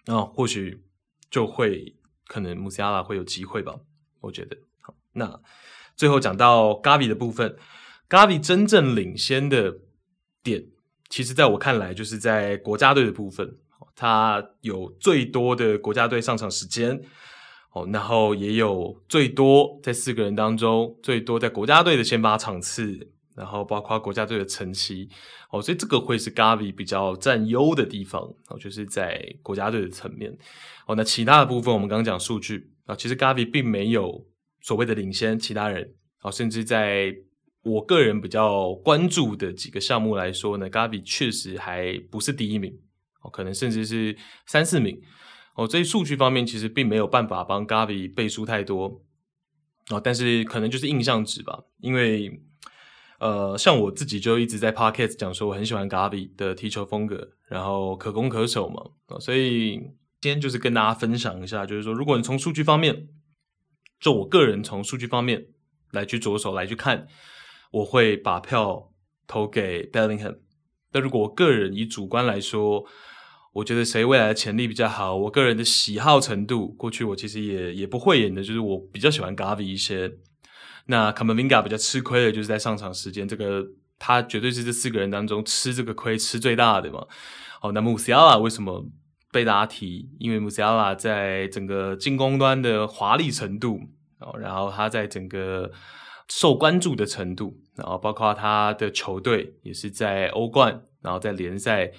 [0.06, 0.82] 那、或许
[1.30, 1.94] 就会
[2.26, 3.74] 可能穆西亚拉会有机会吧，
[4.20, 4.56] 我觉得。
[4.80, 5.40] 好，那
[5.96, 7.56] 最后讲到 Gavi 的部分
[8.08, 9.78] ，Gavi 真正领先的
[10.42, 10.66] 点，
[11.08, 13.56] 其实在我看来就是在国家队的部分，
[13.94, 17.00] 他有最多的国家队上场时间，
[17.72, 23.12] 哦，然后也有最多在四个人当中最多在国家队的先发场次。
[23.34, 25.08] 然后包括国家队的成绩
[25.50, 30.36] 哦，所以这个会是 Gavi 比较占优的地方哦，就是在国家队的层面
[30.86, 30.94] 哦。
[30.94, 34.26] 那其他的部分，我们刚刚讲数据啊，其实 Gavi 并没有
[34.60, 37.12] 所谓的领先其他人哦，甚至在
[37.62, 42.72] 我个人比较关注的几个项目来说呢，Gavi 确实还不是第一名
[43.22, 44.16] 哦，可能甚至是
[44.46, 45.00] 三四名
[45.56, 45.66] 哦。
[45.66, 49.02] 这些数据方面其实并没有办法帮 Gavi 背书太多
[49.90, 52.40] 哦，但是可能就是印象值吧，因为。
[53.20, 58.83] 呃，像我自己就一直在 Podcast 讲说，我很喜欢 Gavi 的踢球风格，然后可攻可守嘛，
[59.20, 59.77] 所以
[60.20, 63.09] 今天就是跟大家分享一下，就是说，如果你从数据方面，
[64.00, 65.46] 就我个人从数据方面
[65.92, 67.07] 来去着手来去看，
[67.70, 68.90] 我会把票
[69.27, 70.38] 投给 Bellingham。
[70.90, 72.85] 但如果我个人以主观来说，
[73.53, 80.12] 我觉得谁未来的潜力比较好，我个人的喜好程度，过去我其实也也不会演的，就是我比较喜欢 Gavi 一些。
[80.86, 83.66] 那卡马 vinga 比较吃亏的就是在上场时间，这个
[83.98, 87.06] 他绝对是这四个人当中吃这个亏吃最大的嘛。
[87.58, 88.86] 好，那穆西亚拉为什么
[89.32, 90.10] 被大家提？
[90.18, 93.80] 因为穆西亚拉在整个进攻端的华丽程度，
[94.38, 95.72] 然后他在整个
[96.28, 101.90] 受关注的程度，然后包括他的球队也是在欧冠，然后在联赛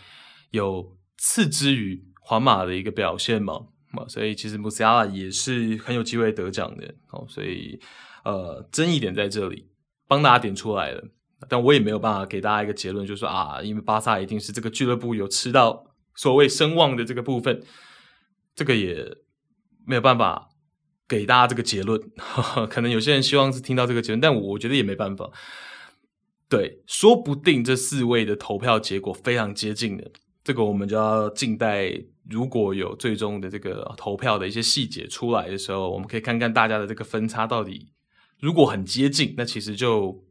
[0.51, 3.65] 有次之于皇马的一个表现嘛。
[4.07, 6.93] 所以其实穆西亚拉也是很有机会得奖的。
[7.09, 7.79] 哦，所以。
[8.25, 9.69] 呃，争议点在这里，
[10.07, 11.03] 帮大家点出来了，
[11.47, 15.85] 但我也没有办法给大家一个结论，就是说啊，因为巴萨一定是这个俱乐部有吃到
[16.15, 17.61] 所谓声望的这个部分，
[18.55, 19.05] 这个也
[19.85, 20.49] 没有办法
[21.07, 22.01] 给大家这个结论。
[22.17, 25.29] 呵呵，可能有些人希望是听到这个结论，但我觉得也没办法。
[26.49, 30.11] 对，说不定这四位的投票结果非常接近的，
[30.43, 31.91] 这个我们就要静待，
[32.29, 37.91] 如果有最终的这个投票的一些细节出来的时候，我们可以看看大家的这个分差到底。
[38.39, 40.23] 如果很接近，那其实就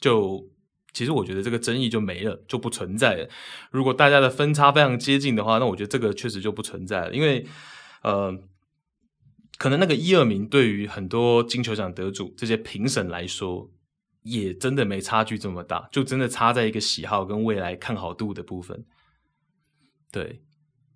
[0.00, 0.50] 就
[0.92, 3.28] 其实我觉得这个争议就没了，就不存在了。
[3.70, 7.14] 如果大家的分差非常接近的话，那我觉得这个确实就不存在了。
[7.14, 7.46] 因为
[8.02, 8.36] 呃，
[9.58, 13.70] 可能那个一二名对于很多金球奖得主这些评审来说，
[14.22, 18.84] 也真的没差距这么大，就真的差在一个喜好跟未来看好度的部分。
[20.10, 20.42] 对，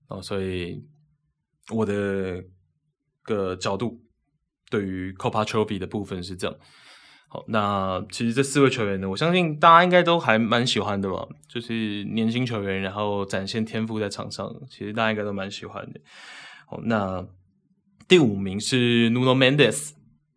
[0.08, 0.84] 哦，所以
[1.70, 2.44] 我的
[3.22, 4.02] 个角度。
[4.70, 6.56] 对于 Copa Trophy 的部分是这样，
[7.26, 16.00] 好，那其实这四位球员呢，我相信大家应该都还蛮喜欢的吧，就是年轻球员，然后展现天赋在场上，其实大家应该都蛮喜欢的。
[16.66, 17.26] 好，那
[18.08, 19.90] 第五名是 Nuno Mendes，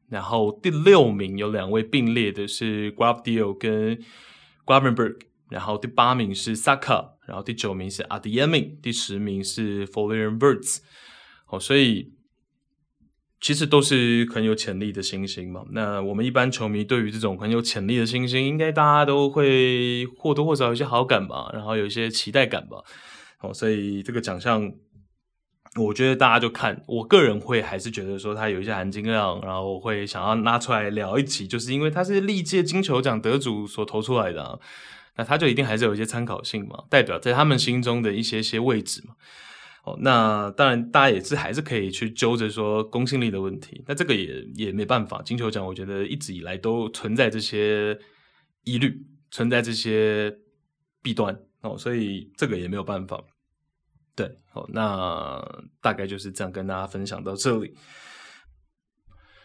[0.10, 4.04] 然后第六名有两位并列的是 Gvardiol 跟 g
[4.66, 10.80] r a v e n b e r g 然后第八名是 Saka，然后第九名是 Adeyemi，第十名是 Florian Wirtz。
[11.46, 12.12] 好，所以。
[13.44, 15.66] 其实都是很有潜力的新星嘛。
[15.72, 22.78] 那我们一般球迷对于这种很有潜力的新星，应该大家都会或多或少有些好感吧，然后有一些期待感吧。
[23.42, 24.72] 哦，所以这个奖项，
[25.76, 34.58] 我觉得大家就看，我个人会还是觉得说它有一些含金量，然后我会想要拿出来聊一集，就是因为它是历届金球奖得主所投出来的啊，
[35.18, 39.16] 那它就一定还是有一些参考性嘛，代表在他们心中的一些些位置嘛。
[39.84, 45.22] 哦，那当然大家也是还是可以去揪着说公信力的问题，那这个也也没办法。
[45.22, 48.00] 金球奖我觉得一直以来都存在这些
[48.64, 50.34] 疑虑，存在这些
[51.02, 53.22] 弊端哦，所以这个也没有办法。
[54.16, 55.44] 对，好，那
[55.82, 57.76] 大概就是这样跟大家分享到这里。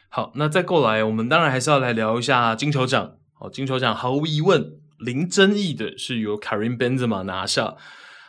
[0.09, 3.17] 好，那再过来，我们当然还是要来聊一下金球奖。
[3.41, 7.77] 哦，金球奖毫无疑问，零争议的是由 Karim Benzema 拿下。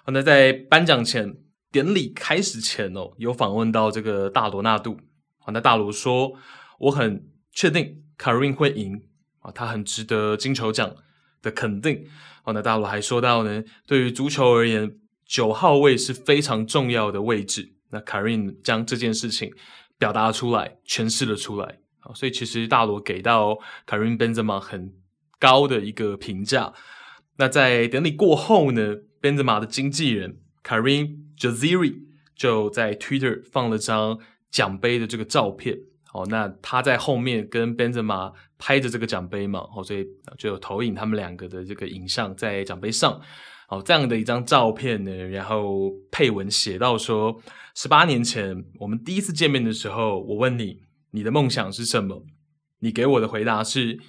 [0.08, 1.38] 那在颁奖前，
[1.72, 4.98] 典礼开始前哦，有访问到这个大罗纳度。
[5.40, 6.34] 啊，那大罗说，
[6.80, 9.02] 我很确定卡瑞会赢
[9.40, 10.96] 啊，他很值得金球奖
[11.42, 12.06] 的肯定。
[12.44, 17.74] 好，那大罗还说到呢，对于足球而言，九号位是非常重要的位置。
[17.92, 19.52] 那卡瑞将这件事情
[19.98, 21.80] 表达出来，诠释了出来。
[22.00, 24.94] 啊，所以其实大罗给到 Karim Benzema 很
[25.40, 26.74] 高的一个评价。
[27.38, 31.95] 那在典礼过后呢，Benzema 的经纪人卡瑞 Jaziri
[32.36, 34.19] 就在 Twitter 放了张
[34.52, 35.78] 奖杯的这个照片。
[36.12, 40.06] 好，那他在后面跟 Benzema 拍着这个奖杯嘛，好，所以
[40.38, 43.21] 就有投影他们两个的这个影像在奖杯上。
[43.67, 47.39] 好，这样的一张照片呢，然后配文写到说：
[47.75, 52.25] 十八年前我们第一次见面的时候，我问你，你的梦想是什么？
[52.80, 53.99] 你给我的回答是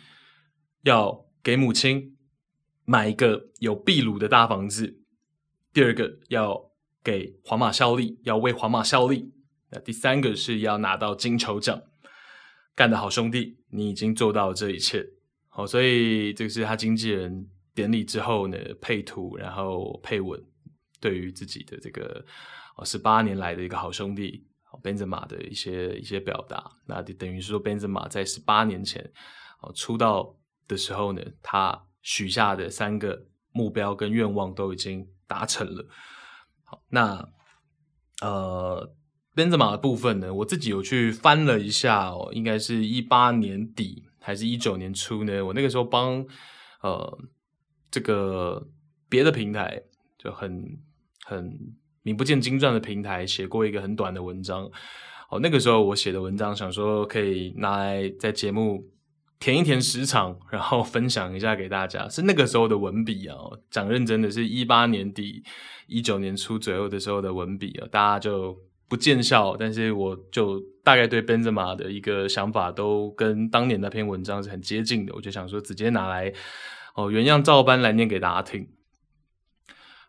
[0.84, 2.16] 要给母亲
[2.86, 5.02] 买一个有壁炉的大房子。
[5.74, 6.69] 第二个要
[7.02, 9.32] 给皇马效力，要为皇马效力。
[9.70, 11.80] 那第三个是要拿到金球奖。
[12.74, 15.04] 干得好，兄弟，你已经做到了这一切。
[15.48, 17.48] 好，所以这个是他经纪人。
[17.72, 20.38] 典礼之后呢，配图，然后配文，
[21.00, 22.22] 对于自己的这个
[22.76, 24.44] 哦十八年来的一个好兄弟
[24.82, 29.00] 本泽马的一些一些表达，那就等于是说本泽马在十八年前
[29.60, 30.36] 哦出道
[30.66, 35.86] 的时候呢，他许下的三个目标跟愿望都已经达成了。
[36.70, 37.28] 好，那
[38.22, 38.94] 呃
[39.34, 45.44] 本泽马的部分呢，我自己有去翻了一下哦，应该是一八年底还是一九年初呢？
[45.46, 46.24] 我那个时候帮
[46.82, 47.18] 呃。
[47.92, 48.68] 这个
[49.08, 49.82] 别的平台
[50.16, 50.78] 就很
[51.24, 51.58] 很
[52.02, 54.70] 名不见经传的平台写过一个很短的文章，
[55.28, 58.88] 哦，那个时候我写的文章想说可以拿来在节目
[59.40, 62.08] 填一填时长，然后分享一下给大家。
[62.08, 63.36] 是那个时候的文笔啊，
[63.70, 65.42] 讲认真的是一八年底
[65.88, 76.32] 一九年初左右的时候的文笔啊，大家就不见笑，但是我就大概对本泽马的一个想法都跟当年那篇文章是很接近的，我就想说直接拿来。
[76.96, 78.68] 哦，原样照搬来念给大家听。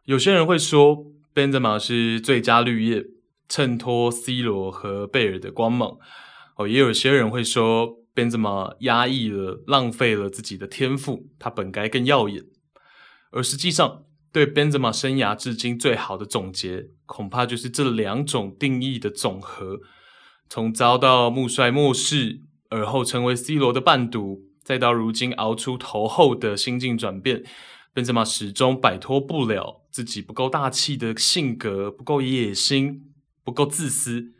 [0.05, 3.05] 有些人会说，本泽马是最佳绿叶，
[3.47, 5.99] 衬托 C 罗和贝尔的光芒。
[6.57, 12.43] 哦，也有些人会说，本泽马压抑了、浪费了自己的天赋，他本该更耀眼。
[13.31, 19.79] 而实际上，对本泽马生涯至今最好的总结，恐怕就是这两种定义的总和。
[20.49, 24.43] 从遭到穆帅漠视，而后成为 C 罗的伴读。
[24.63, 27.43] 再到如今熬出头后的心境转变，
[27.93, 33.11] 本泽马始终摆脱不了自己不够大气的性格，不够野心，
[33.43, 34.33] 不够自私。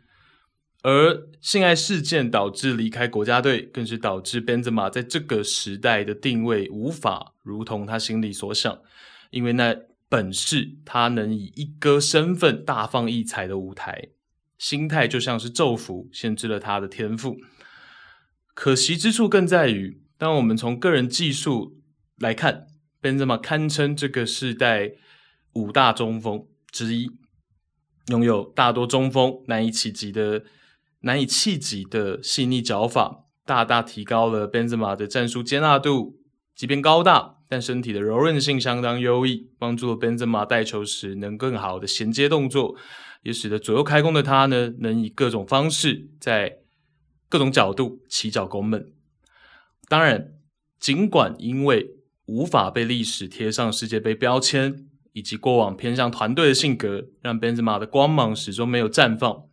[0.82, 8.80] 而性爱事件导致离开国家队，更是导致本泽马在这个时代的定位无法如同他心里所想，
[9.30, 9.76] 因为那
[10.08, 14.08] 本是他能以一哥身份大放异彩的舞台，
[14.58, 17.36] 心态就像是咒符，限制了他的天赋。
[18.54, 20.02] 可惜之处更在于。
[20.18, 21.80] 当我们从个人技术
[22.18, 22.66] 来看，
[23.00, 24.92] 本泽马堪称这个世代
[25.54, 27.10] 五大中锋之一，
[28.08, 30.44] 拥有大多中锋难以企及的、
[31.02, 36.18] 难以企及的细腻脚法，大大提高了本泽马的战术接纳度。
[36.54, 42.76] 即便高大，但身体的柔韧性相当优异，帮助了本泽马带球时能更好的衔接动作，
[43.22, 46.58] 也使得左右开弓的他呢，能以各种方式在
[47.28, 48.92] 各种角度起脚攻门。
[49.88, 50.34] 当然，
[50.78, 59.44] 尽管因为无法被历史贴上世界杯标签，以及过往偏向团队的性格，让本泽马的光芒始终没有绽放，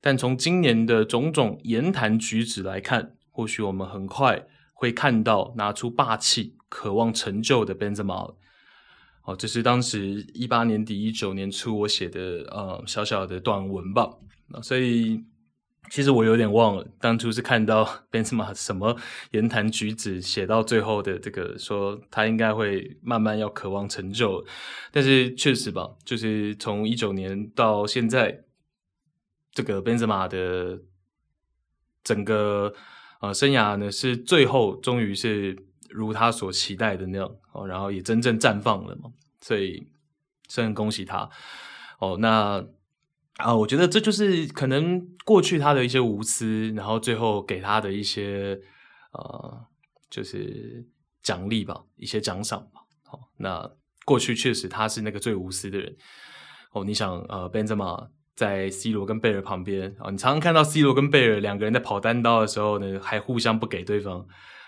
[0.00, 8.28] 但从今年的种种言谈举止来看，或许我们很快会看到拿出霸气、渴望成就的本泽马。
[9.20, 14.10] 好，这是当时一八年底、一九年初我写的呃小小的短文吧。
[14.62, 15.24] 所以。
[15.90, 18.94] 其实我有点忘了，当初是看到本泽马什么
[19.30, 24.44] 言谈举止写到最后的这个，说他应该会慢慢要渴望成就，
[24.92, 28.38] 但是确实吧，就是从一九年到现在，
[29.52, 30.80] 这个本泽马的
[32.04, 32.72] 整个
[33.20, 35.56] 呃生涯呢，是最后终于是
[35.90, 39.86] 如他所期待的那样哦，然后也真正绽放了嘛，所以
[40.46, 41.28] 真的恭喜他
[41.98, 42.66] 哦，那。
[43.38, 48.60] 啊，我觉得这就是可能过去他的一些无私，然后最后给他的一些
[49.12, 49.64] 呃，
[50.10, 50.84] 就是
[51.22, 52.80] 奖励吧，一些奖赏吧。
[53.04, 53.70] 好，那
[54.04, 55.96] 过去确实他是那个最无私的人。
[56.72, 64.24] 哦，你想呃，Benzema 在 C 罗跟贝尔旁边啊，你常常看到 C 罗跟贝尔两个人在跑单刀的时候呢，还互相不给对方。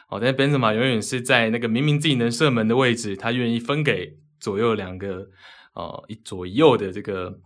[0.09, 5.29] 哦，但是 Benzma 永远是在那个明明自己能射门的位置，他愿意分给左右两个
[5.75, 7.41] 呃一左一右的这个。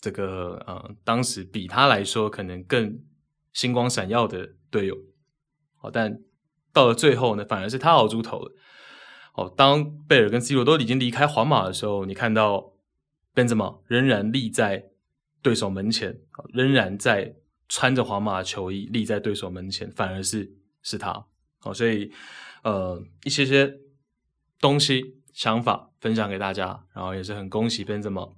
[0.00, 3.00] 这个呃，当时比他来说可能更
[3.52, 4.96] 星光闪耀的队友，
[5.74, 6.20] 好，但
[6.72, 8.52] 到了最后呢，反而是他熬猪头了。
[9.34, 12.74] 哦，当贝尔跟 C 罗都已经离开皇马的时候，你看到
[13.34, 14.87] Benzema 仍然立在
[15.42, 16.18] 对手门前，
[16.52, 17.34] 仍然在
[17.68, 20.50] 穿着皇马球衣立在对手门前，反而是
[20.82, 21.26] 是他。
[21.60, 22.12] 好，所以
[22.62, 23.78] 呃，一些些
[24.60, 28.32] 东西想法分享给大家，然后也是很恭喜 Benzema。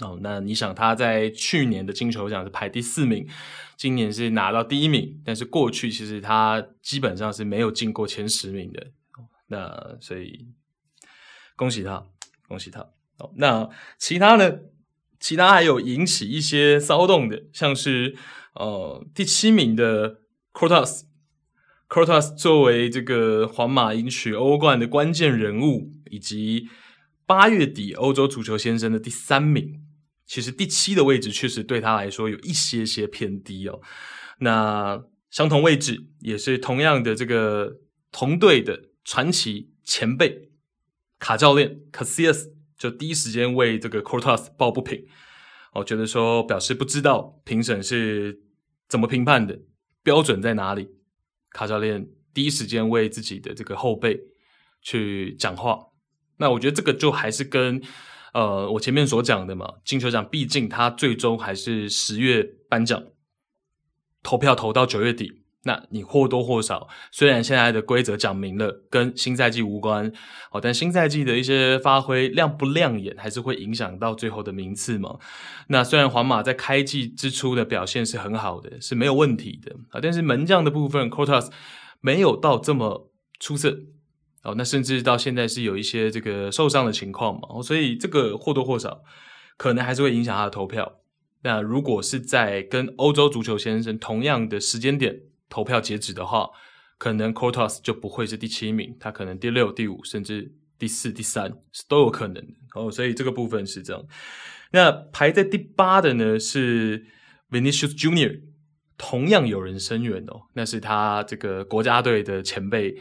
[0.00, 3.28] 哦，那你想他在去年的金球奖是排第四名，
[3.76, 8.90] 今年是拿到第一名，但是过去其实他基本上是没有进过前十名的。
[9.46, 10.48] 那所以
[11.54, 12.04] 恭喜他，
[12.48, 12.80] 恭喜他。
[13.18, 14.58] 哦，那其他呢？
[15.24, 18.14] 其他还有引起一些骚动的，像是
[18.56, 20.18] 呃第七名的
[20.52, 21.06] c o r t a s
[21.88, 26.68] c o r t a s 作为这个皇马赢取欧冠的关键人物，以及
[27.24, 29.80] 八月底欧洲足球先生的第三名。
[30.26, 33.80] 其实第七的位置确实对他来说有一些些偏低哦。
[34.40, 37.78] 那相同位置也是同样的这个
[38.12, 40.50] 同队的传奇前辈
[41.18, 45.06] 卡教练 Casillas 就第一时间为这个 Courtois 抱不平，
[45.72, 48.40] 我觉得说表示不知道评审是
[48.88, 49.58] 怎么评判的，
[50.02, 50.88] 标准在哪里。
[51.50, 54.20] 卡教练第一时间为自己的这个后辈
[54.82, 55.78] 去讲话，
[56.38, 57.82] 那我觉得这个就还是跟。
[58.34, 63.00] 呃，我前面所讲的嘛，金球奖毕竟它最终还是十月颁奖，
[64.24, 70.12] 投票投到九月底，那你或多或少，虽然现在的规则讲明了跟新赛季无关，
[70.50, 75.18] 哦，但新赛季的一些发挥亮不亮眼，还是会影响到最后的名次嘛。
[75.68, 81.50] 那虽然皇马在开季之初的表现是很好的，是没有问题的啊，但是门将的部分，Cortez
[82.00, 83.10] 没有到这么
[83.40, 83.78] 出色。
[84.42, 89.00] 哦，那甚至到现在是有一些这个受伤的情况嘛，所以这个或多或少
[89.56, 90.96] 可能还是会影响他的投票。
[91.44, 95.20] 那如果是在跟欧洲足球先生同样的时间点
[95.54, 96.50] 投票截止的话，
[96.98, 102.44] 可能 Cotos 就不会是第七名，他可能第六、第五，甚至第四、第三是都有可能。
[102.74, 104.04] 哦，所以这个部分是这样。
[104.72, 107.06] 那排在第八的呢是
[107.52, 108.40] Vinicius Junior，
[108.98, 113.00] 同样有人声援哦，那是他这个国家队的前辈。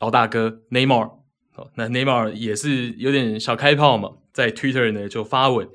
[0.00, 1.18] 老大哥 Neymar
[1.54, 5.68] 哦，那 Neymar 也是有点小开炮嘛，在 Twitter 呢就发文，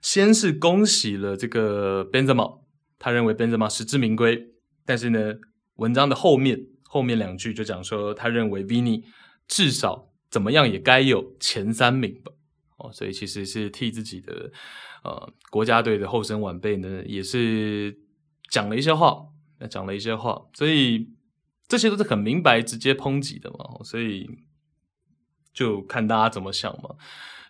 [0.00, 2.60] 先是恭喜了这个 Benzema，
[2.98, 4.52] 他认为 Benzema 实至名归，
[4.84, 5.34] 但是呢，
[5.76, 9.04] 文章的后面后面两句就讲说，他认为 Vini
[9.46, 12.32] 至少怎么样也该有前三名吧，
[12.76, 14.52] 哦，所以其实是替自己的
[15.04, 17.98] 呃国家队的后生晚辈呢，也是
[18.50, 19.26] 讲了一些话，
[19.68, 21.08] 讲了一些话，所以。
[21.70, 24.28] 这些都是很明白、直接抨击的嘛，所以
[25.52, 26.96] 就看大家怎么想嘛。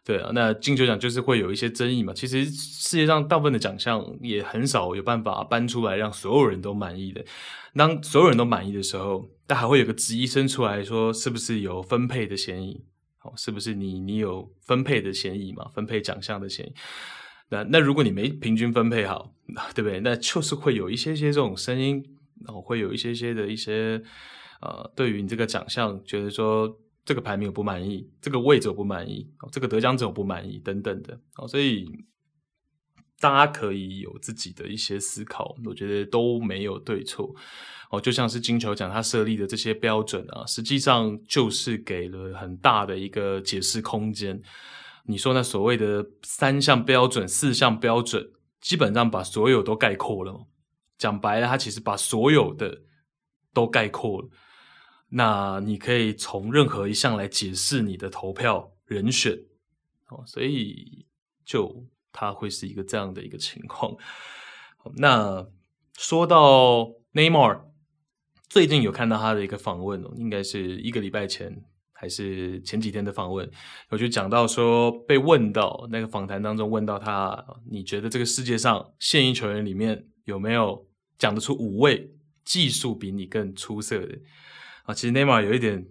[0.05, 2.13] 对啊，那金球奖就是会有一些争议嘛。
[2.13, 7.25] 其实世界上大部分的奖项也很少有办法颁出来让所有人都满意的。
[7.75, 12.83] 当所有人都满意的时候，但还会有个质疑声出来说，是不是有分配的嫌疑？
[13.23, 15.69] 哦，是不是你你有分配的嫌疑嘛？
[15.75, 16.73] 分配奖项的嫌疑。
[17.51, 19.35] 那那如果你没平均分配好，
[19.75, 20.01] 对不对？
[20.01, 22.05] 那就是会有一些些这种声音。
[22.43, 24.01] 然后会有一些些的一些，
[24.63, 26.75] 呃，对于你这个奖项，觉得说
[27.05, 31.89] 这个排名我不满意，这个位置我不满意，这个得奖者我不满意等等的，哦，所以
[33.19, 37.35] 大家可以有自己的一些思考，我觉得都没有对错，
[37.91, 44.41] 哦，就像是金球奖它设立的这些标准啊，实际上就是给了很大的一个解释空间。
[45.05, 48.31] 你说那所谓的三项标准、四项标准，
[48.61, 50.47] 基本上把所有都概括了。
[50.99, 52.83] 讲白了，它其实把所有的
[53.53, 54.29] 都概括了。
[55.11, 59.39] 那你可以从任何一项来解释你的投票人选
[60.09, 61.07] 哦，所以
[61.45, 63.95] 就他会是一个这样的一个情况。
[64.97, 65.47] 那
[65.97, 67.65] 说到内马尔，
[68.49, 73.51] 最近有看到他的一个访问哦，应该是一个礼拜前还是前几天的访问，
[73.91, 80.87] 我就讲到说，被问到那个访谈当中问到他，你觉得这个世界上现役球员里面有没有？
[81.21, 82.15] 讲得出五位
[82.47, 84.19] 技术比你更出色的
[84.93, 85.87] 其实内马尔有一点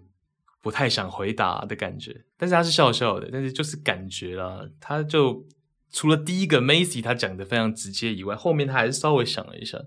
[0.62, 5.46] 不太想回答的感觉，但是他是笑笑的，但是就是感觉啦，他就
[5.90, 9.78] 除了第一个 Macy 他讲的非常直接以外，后面他还是稍微想了一下，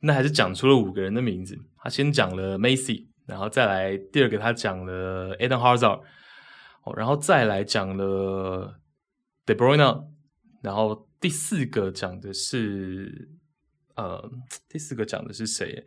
[0.00, 1.58] 那还是讲出了五个人的名字。
[1.78, 6.02] 他先讲了 Macy，然后再来第二个他讲了 Eden Hazard，
[6.84, 8.78] 哦，然后再来讲了
[9.46, 10.04] De Bruyne，
[10.62, 13.30] 然后第四个讲的是
[13.96, 14.30] 呃，
[14.68, 15.86] 第四个讲的是谁？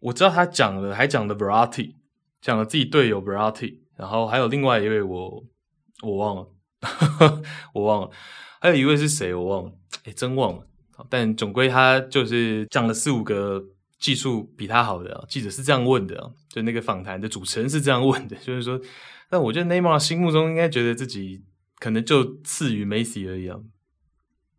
[0.00, 1.94] 我知道他讲了，还讲了 Veratti，
[2.40, 5.44] 讲了自己队友 Veratti，然后还有另外一位我
[6.02, 6.48] 我忘了，
[7.74, 8.10] 我忘了。
[8.60, 9.32] 还有一位是谁？
[9.34, 9.72] 我忘了，
[10.04, 10.66] 诶，真忘了。
[11.08, 13.64] 但总归他就是讲了四五个
[13.98, 18.80] 技术比他好的记者是这样问的，就那个访谈的主持人是这样问的，就是说，
[19.28, 21.42] 但我觉得内马尔心目中应该觉得自己
[21.78, 23.56] 可能就次于梅西而已啊。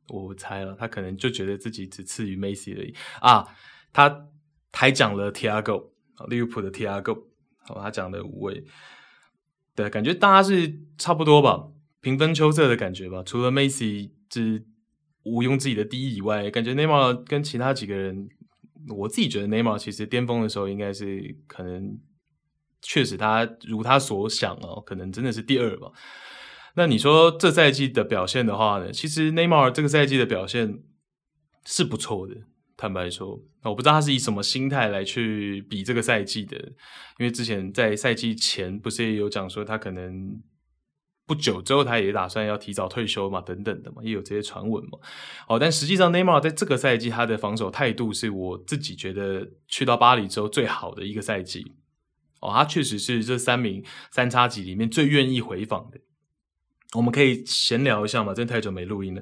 [0.08, 3.46] 我猜了，他可能就觉得自己只次于梅西而已啊。
[3.92, 4.28] 他
[4.72, 5.90] 还讲了 Tiago，
[6.28, 7.24] 利物浦的 Tiago，
[7.60, 8.64] 好吧，他讲了五位，
[9.76, 11.68] 对，感觉大家是差不多吧。
[12.02, 14.66] 平分秋色的感觉吧，除了梅西是
[15.24, 18.30] 毋庸置疑的第一以外，感觉内马尔跟其他几个人，
[18.88, 22.00] 我自己觉得内马尔其实巅峰的时候应该是可能
[22.82, 25.92] 确实他如他所想哦，可能真的是第二吧。
[26.76, 28.94] 那你说这赛季的表现的话呢？
[28.94, 30.82] 其实内马尔这个赛季的表现
[31.66, 32.36] 是不错的，
[32.80, 36.58] 坦白说，我不知道他是以什么心态来去比这个赛季的，
[37.18, 40.42] 因为之前在赛季前不是也有讲说他可能。
[41.30, 44.98] 不久之后，他也打算要提早退休嘛，等等的嘛，也有这些传闻嘛。
[45.48, 51.64] 哦，但实际上，内马尔在这个赛季他的防守态度是我自己觉得去到巴黎之后最好的一个赛季。
[52.42, 56.00] 哦，他确实是这三名三叉戟里面最愿意回防的。
[56.98, 59.22] 我们可以闲聊一下嘛，真的太久没录音了。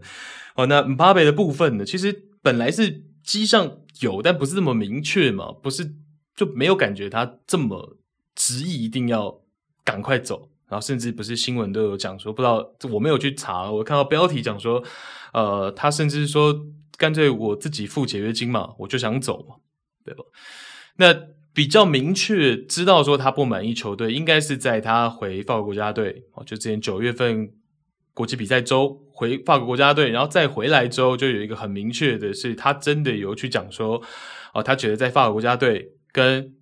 [0.55, 1.83] 哦，那姆巴佩的部分呢？
[1.83, 5.93] 其实本来是迹象有，但不是这么明确嘛，不是
[6.33, 7.97] 就没有感觉他这么
[8.33, 9.41] 执意一定要
[9.83, 10.49] 赶快走。
[10.69, 14.83] 然后甚至不是新闻都有讲说，不知道我没有去查，我看到标题讲说，
[15.33, 16.53] 呃，他甚至说
[16.97, 19.55] 干脆我自己付解约金嘛，我就想走嘛，
[20.03, 20.23] 对吧？
[20.97, 21.13] 那
[21.53, 27.51] 比较明确知道说他不满意球队，应该是在他回法国国家队哦，就之前九月份
[28.13, 33.99] 国际比赛周回法国国家队，然后再回来之后，就有一个很明确的是，他真的有去讲说，
[34.53, 36.53] 哦，他觉得在法国国家队跟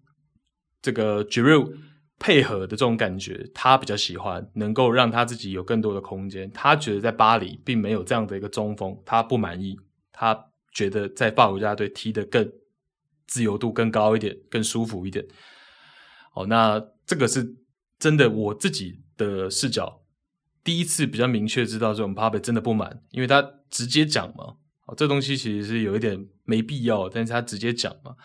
[0.81, 1.73] 这个 Giroud
[2.17, 6.49] 配合的这种感觉，他比较喜欢，能够让他自己有更多的空间。
[6.53, 9.75] 他觉得在巴黎并没有这样的一个中锋，他不满意。
[10.13, 12.49] 他觉得在法国国家队踢得更
[13.27, 15.25] 自由度更高一点，更舒服一点。
[16.35, 17.45] 哦，那这个是
[17.99, 20.01] 真的，我自己的视角
[20.65, 24.57] 第一次比较明确知道这种帕佩真的不满，因为他直接讲嘛。
[24.87, 28.15] 哦，这东西其实是有一点没必要，但是他直接讲嘛。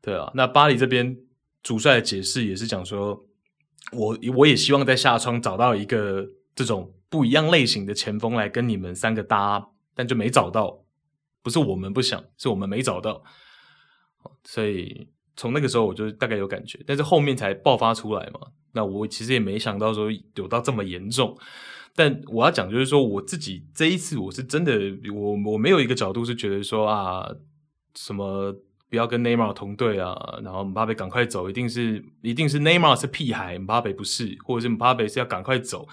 [0.00, 1.16] 对啊，那巴黎这边。
[1.62, 3.26] 主帅的解释也是讲说，
[3.92, 10.82] 我我也希望在下窗找到一个这种不一样类型的前锋来跟你们三个搭，但就没找到，
[11.42, 13.22] 不是我们不想，是我们没找到，
[14.42, 18.40] 所以从那个时候我就大概有感觉，但是后面才爆发出来嘛。
[18.72, 21.36] 那我其实也没想到说有到这么严重，
[21.94, 24.72] 但我要讲就是说我自己这一次我是真的，
[25.12, 27.28] 我我没有一个角度是觉得说啊
[27.94, 28.54] 什么。
[28.90, 30.40] 不要跟内马尔同队啊！
[30.42, 35.86] 然后姆巴佩赶快走，一定是一定是内马尔是屁孩，姆巴佩不是，或者是姆巴佩是要赶快走，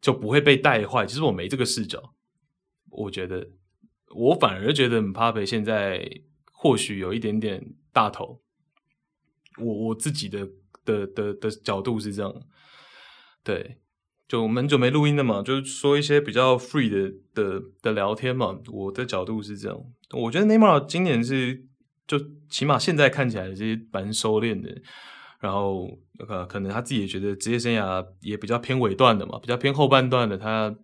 [0.00, 1.04] 就不会被带坏。
[1.04, 2.14] 其实我没这个视角，
[2.88, 3.50] 我觉得
[4.16, 6.10] 我反而觉得姆巴佩现在
[6.50, 7.62] 或许有一点点
[7.92, 8.40] 大头。
[9.58, 10.48] 我我自己的
[10.88, 12.34] 的的的角度是这样，
[13.44, 13.76] 对，
[14.26, 18.58] 就很久没录音了嘛，就是说一些比较 free 的的的聊天嘛。
[18.72, 19.78] 我的角度是这样，
[20.12, 21.64] 我觉得内马尔今年是。
[22.08, 22.18] 就
[22.48, 24.74] 起码现在看起来是蛮收敛的，
[25.40, 25.86] 然后
[26.26, 30.38] 呃，可能他自己也觉得职业生涯也比较偏尾段的嘛，比较偏后半段的。
[30.38, 30.74] 他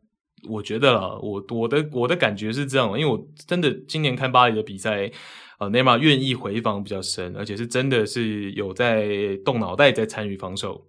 [0.46, 5.10] 我觉得啦，我我的我的感觉是这样，因为我真的今年看巴黎的比赛，
[5.58, 10.86] 呃，内马尔愿意回防比较深，而且是真的是有在动脑袋在参与防守，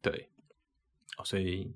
[0.00, 0.28] 对，
[1.24, 1.72] 所以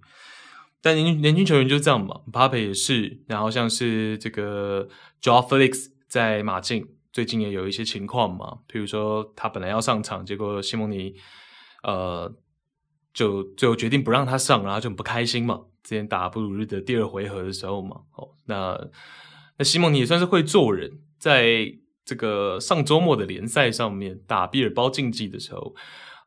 [0.80, 4.88] 但年年轻球员就这样嘛，巴佩也是，然后像是这个
[5.22, 6.88] Joao Felix 在马竞。
[7.12, 11.14] 最近也有一些情况嘛，比如说他本来要上场，结果西蒙尼
[11.82, 12.30] 呃
[13.14, 15.62] 就最后决定不让他上，然后就很不开心嘛。
[15.82, 18.78] 之前打布鲁日的第二回合的时候嘛，哦，那
[19.56, 21.72] 那西蒙尼也算是会做人，在
[22.06, 25.74] 这个上周末的联赛上面打比尔包竞技的时候，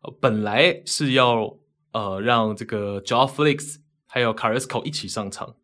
[0.04, 1.58] 呃，本来是要
[1.94, 5.56] 呃让这个 Joao Felix 还有 Carrasco 一起上场，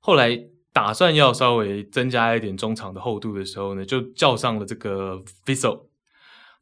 [0.00, 0.48] 后来。
[0.72, 5.86] 打算要稍微增加一点中场的厚度的时候呢，就叫上了这个 Witsel，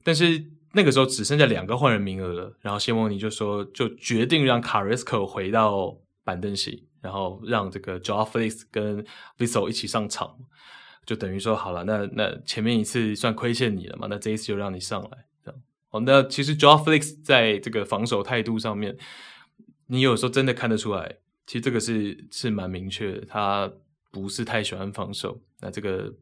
[0.02, 0.42] 但是
[0.72, 5.94] 那个时候只剩下两个换人名额了，然后谢蒙尼就说就决定让 Carrasco 回到
[6.24, 9.04] 板凳席，然后让这个 Joao Felix 跟
[9.36, 10.38] Witsel 一起上场，
[11.08, 15.58] 就等于说好了，那那前面一次算亏欠你了嘛，那这一次就让你上来，这样。
[15.88, 18.94] 哦，那其实 Joao Felix 在这个防守态度上面，
[19.86, 23.72] 你有时候真的看得出来，其实这个是是蛮明确的，他
[24.10, 25.40] 不是太喜欢防守。
[25.60, 26.14] 那这个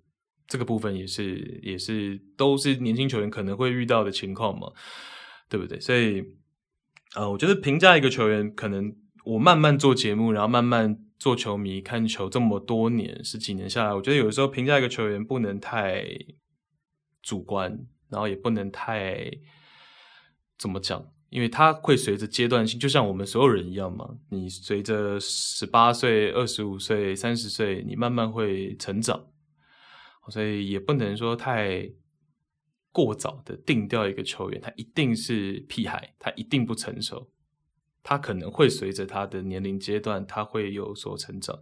[0.46, 4.70] 这个部分也是也是都是年轻球员可能会遇到的情况嘛，
[5.48, 5.80] 对不对？
[5.80, 6.22] 所以，
[7.16, 16.06] 呃，我觉得评价一个球员，可能我慢慢做节目，然后慢慢做球迷，看球这么多年十几年下来，我觉得有时候评价一个球员不能太
[17.22, 19.30] 主观，然后也不能太
[20.58, 21.12] 怎么讲。
[21.28, 24.16] 因为他会随着阶段性，就像我们所有人一样嘛。
[24.30, 29.26] 你随着十八岁、二十五岁、三十岁，你慢慢会成长，
[30.28, 31.90] 所以也不能说太
[32.92, 37.28] 过早的定调一个球员，他一定是屁孩，他一定不成熟。
[38.06, 41.58] 他可能会随着他的年龄阶段，他会有所成长。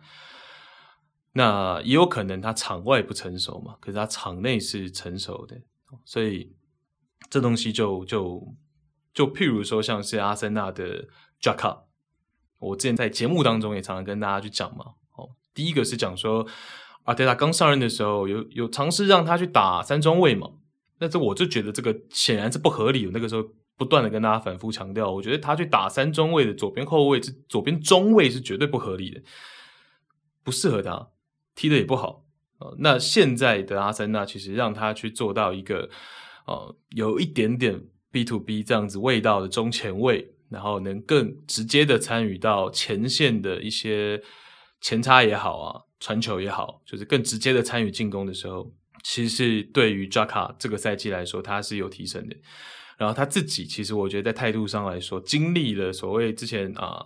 [1.33, 5.57] 那也有可能他场外不成熟嘛，可是他场内是成熟的，
[6.05, 6.53] 所以
[7.31, 8.55] 这东西就就。
[9.15, 11.07] 就譬如说，像是阿森纳的
[11.41, 11.83] Xhaka，
[12.59, 14.87] 我之前在节目当中也常常跟大家去讲嘛。
[15.17, 16.45] 哦，第一个是讲说，
[17.05, 20.51] 阿德拉刚上任的时候，有有尝试让他去打三中卫嘛。
[20.99, 23.09] 那这我就觉得这个显然是不合理。
[23.15, 23.45] 那个时候
[23.77, 29.23] 不断的跟大家反复强调，我觉得他去打三中卫的左边后卫，是左边中卫是绝对不合理的，
[30.43, 31.09] 不适合他，
[31.55, 32.25] 踢的也不好。
[32.59, 35.89] 哦，那现在的阿森纳其实让他去做到一个，
[36.47, 37.85] 哦，有一点点。
[38.15, 44.23] B to B 这样子味道的中前卫，然后能更直接的参与到前线的一些
[44.81, 48.73] 前插也好啊，传球也好，就是更直接的参与进攻的时候，
[49.03, 52.37] 其实对于扎卡这个赛季来说，他是有提升的。
[52.99, 57.05] 然后他自己其实我觉得在态度上来说，经历了所谓之前啊，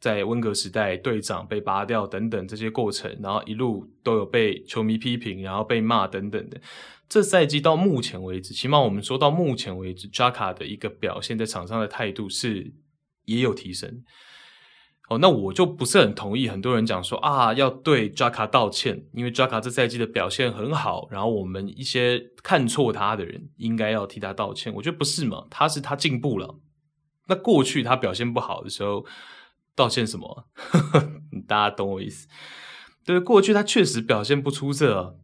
[0.00, 6.60] 在温格时代队长被拔掉等等这些过程，然后一路都有被球迷批评，然后被骂等等的。
[7.08, 12.72] 这赛季到目前为止，起码我们说到目前为止扎卡的一个表现在场上的态度是
[13.24, 14.02] 也有提升。
[15.08, 24.74] 哦，那我就不是很同意很多人讲说啊，要对 Xhaka 道歉，因为 Xhaka 这赛季的表现很好，然后我们一些看错他的人应该要替他道歉。
[24.74, 26.58] 我觉得不是嘛，他是他进步了。
[27.28, 29.04] 那过去他表现不好的时候，
[29.74, 30.48] 道歉什么？
[31.46, 32.26] 大家懂我意思？
[33.04, 35.18] 对，过去他确实表现不出色。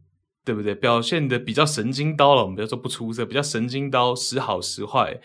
[0.45, 0.75] 对不对？
[0.75, 5.21] 表现的比较神经刀了，我们不要说不出色，比较神经刀，时好时坏。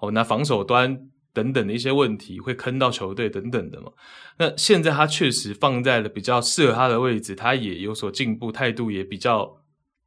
[0.00, 3.92] 哦，那防守端等等的一些问题会坑到球队等等的嘛。
[4.38, 9.62] 那现在他确实放在了比较适合他的位置，他也有所进步，态度也比较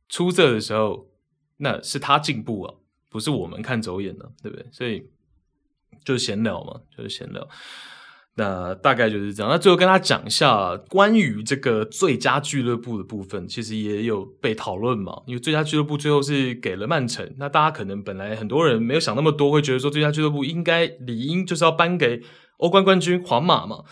[0.09, 1.09] 出色的时候，
[1.57, 2.75] 那是他进步啊，
[3.09, 4.65] 不是我们看走眼了，对不对？
[4.71, 5.09] 所以
[6.03, 7.47] 就是闲聊嘛，就是闲聊。
[8.35, 9.51] 那大概就是这样。
[9.51, 15.21] 那最后跟他讲一下关于这个最佳俱乐部的部分，其实也有被讨论嘛。
[15.27, 17.31] 因为最佳俱乐部最后是给了曼城。
[17.37, 22.23] 那大家可能本来很多人没有想那么多，会觉得说最佳俱乐部应该理应就是要颁给
[22.57, 23.83] 欧冠冠军皇马嘛，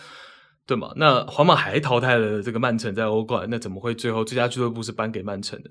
[0.66, 0.92] 对吗？
[0.96, 5.70] 那皇马还淘汰了这个曼城在欧冠，那怎么会最后最佳俱乐部是颁给曼城的？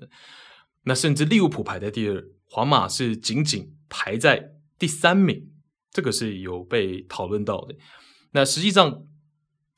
[0.84, 5.40] 那甚至利物浦排在第二，皇马是仅仅排在第三名，
[5.92, 7.74] 这个是有被讨论到的。
[8.32, 9.06] 那实际上，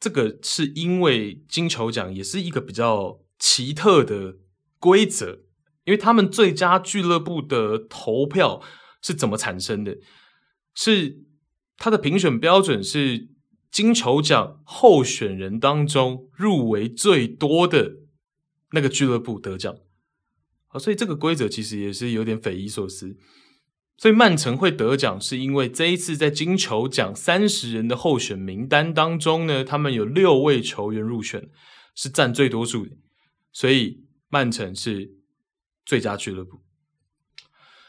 [0.00, 4.36] 这个是因为金球奖也是一个比较奇特的
[4.78, 5.40] 规则，
[5.84, 8.62] 因为他们最佳俱乐部的投票
[9.02, 9.98] 是怎么产生的？
[10.74, 11.24] 是
[11.76, 13.28] 他的评选标准是
[13.70, 17.96] 金球奖候选人当中入围最多的
[18.70, 19.74] 那个俱乐部得奖，
[20.68, 23.16] 啊，所以这个规则其实也是有点匪夷所思。
[23.96, 31.48] 所以曼城会得奖，是因为这一次在金球奖三十人的候选名单当中呢，他们有六位球员入选，
[31.94, 32.90] 是占最多数的，
[33.52, 35.12] 所以曼城是
[35.86, 36.60] 最佳俱乐部。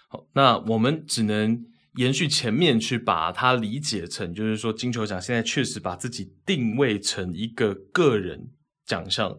[0.08, 8.52] 好，那我们只能延续前面去把它理解成，就是说金球奖现在确实把自己定位成一个个人
[8.86, 9.36] 奖项，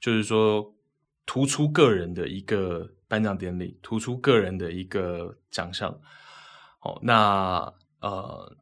[0.00, 0.74] 就是说
[1.24, 2.96] 突出个人的一个。
[3.08, 5.90] 颁奖典礼突出个人的一个奖项，
[6.82, 8.56] 哦，那呃，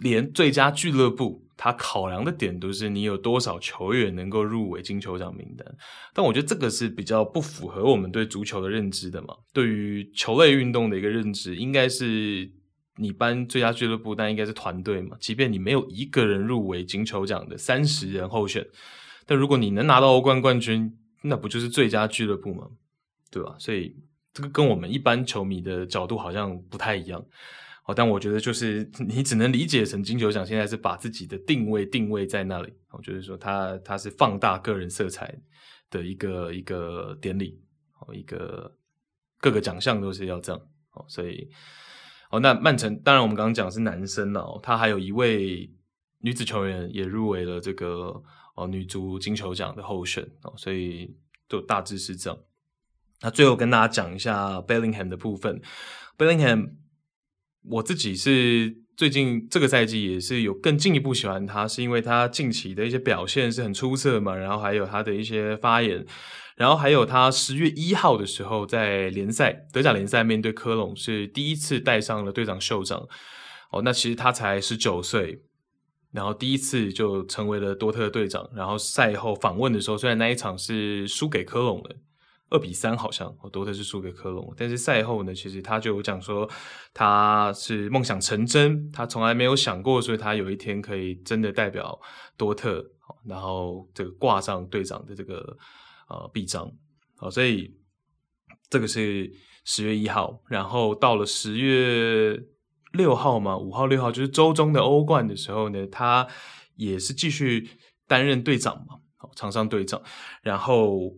[0.00, 5.66] 连最佳俱乐部他考量的点都是你有多少球员能够入围金球奖名单，
[6.12, 9.34] 但我觉得这个是比较不符合我们对足球的认知的嘛。
[9.52, 12.50] 对于球类运动的一个认知，应该是
[12.96, 15.16] 你颁最佳俱乐部，但应该是团队嘛。
[15.20, 18.66] 即便你没有一个人入围金球奖的三十人候选，
[19.24, 22.68] 但如果你能拿到欧冠冠军，那不就是最佳俱乐部吗？
[23.30, 23.56] 对吧？
[23.58, 23.94] 所以
[24.32, 27.24] 这个跟我们一般球迷的角度好像不太一样。
[27.84, 35.34] 哦，但我觉得就是 你只能理解成金球奖现在是把自己的定位定位在那里，我就是说他他是放大个人色彩
[35.88, 37.58] 的一个一个典礼，
[38.00, 38.76] 哦，一个
[39.38, 40.60] 各个奖项都是要这样，
[40.92, 41.48] 哦，所以
[42.30, 45.72] 哦，那曼城当然我们刚刚讲是男生哦，他还有一位
[46.18, 48.22] 女子球员也入围了这个
[48.54, 51.16] 哦女足金球奖的候选哦，所以
[51.48, 52.38] 就大致是这样。
[53.22, 55.60] 那最后跟大家讲一下 Bellingham 的部分
[56.16, 56.70] ，Bellingham。
[57.70, 66.06] 我自己是最近这个赛季也是有更进一步喜欢他，是因为他近期的一些表现是很出色嘛，然后还有他的一些发言，
[66.56, 73.06] 然后还有他十月一号的时候在联赛德甲联赛面对科隆是第一次戴上了队长袖章
[73.70, 75.42] 哦，那其实他才十九岁，
[76.12, 81.96] 然后第一次就成为了多特队长，然后赛后访问的时候，虽然那一场是输给科隆的。
[82.50, 86.48] 二比三好像哦，多特是输给科隆，但是赛后呢，其实他就有讲说
[86.94, 92.00] 他是梦想成真，他从来没有想过，所以他有一天可以真的代表
[92.38, 92.82] 多特，
[93.26, 95.58] 然后这个挂上队长的这个
[96.08, 96.72] 呃臂章，
[97.18, 97.76] 好，所以
[98.70, 99.30] 这个是
[99.64, 102.42] 十月一号，然后到了十月
[102.94, 106.26] 六号嘛，五号六号就是周中的欧冠的时候呢，他
[106.76, 107.68] 也是继续
[108.06, 110.02] 担任队长嘛，好，场上队长，
[110.40, 111.12] 然后。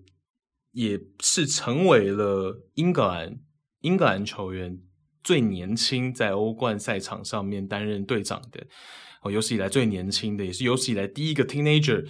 [0.72, 3.40] 也是成为了英格兰
[3.80, 4.78] 英格兰球员
[5.24, 8.64] 最年轻在欧冠赛场上面担任队长的
[9.22, 12.06] 哦，有史以来最年轻的，也是有史以来第一个 teenager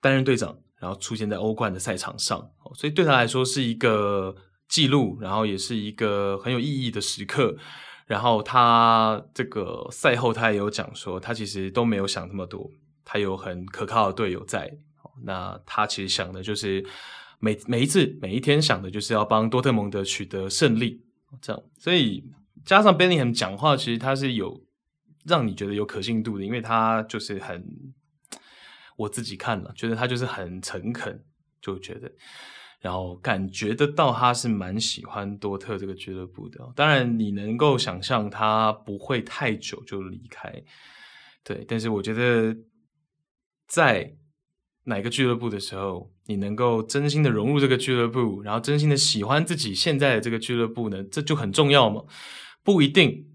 [0.00, 4.36] 担任队长，然后出现在欧冠的赛场上，所以对他来说是一个
[4.68, 7.56] 记录，然后也是一个很有意义的时刻。
[8.06, 12.70] 然后他这个赛后他也有讲说，他其实都没有想那么多，
[13.04, 14.70] 他有很可靠的队友在，
[15.24, 16.84] 那他其实想的就是。
[17.40, 21.04] 每每一次每一天想的就是要帮多特蒙德取得胜利，
[21.40, 22.24] 这样，所以
[22.64, 24.64] 加上 Bellingham 讲话，其实他是有
[25.24, 27.64] 让你觉得有可信度的，因为他就是很，
[28.96, 31.24] 我自己看了，觉得他就是很诚恳，
[31.60, 32.10] 就觉得，
[32.80, 36.72] 然后感觉得到他是蛮喜欢多特这个俱乐部的。
[36.74, 40.52] 当然，你能够想象他不会太久就离开，
[41.44, 42.56] 对，但是我觉得
[43.68, 44.16] 在。
[44.88, 51.04] 哪个俱乐部的时候，你能够真心的融入这个俱乐部，然后真心的喜欢自己现在的这个俱乐部呢？
[51.04, 52.02] 这就很重要嘛。
[52.64, 53.26] 不一定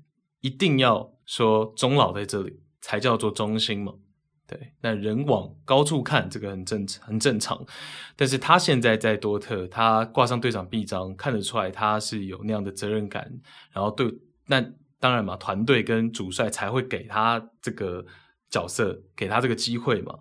[0.41, 3.93] 一定要说终老在这里才叫做忠心嘛。
[4.47, 7.65] 对，那人往高处看，这个很正，很正常。
[8.15, 13.31] 但是他现在在多特，他挂上队长臂章，看得出来他是有那样的责任感。
[13.71, 14.11] 然后对，
[14.47, 14.59] 那
[14.99, 18.05] 当然嘛，团队跟主帅才会给他这个
[18.49, 20.17] 角色，给他这个机会嘛。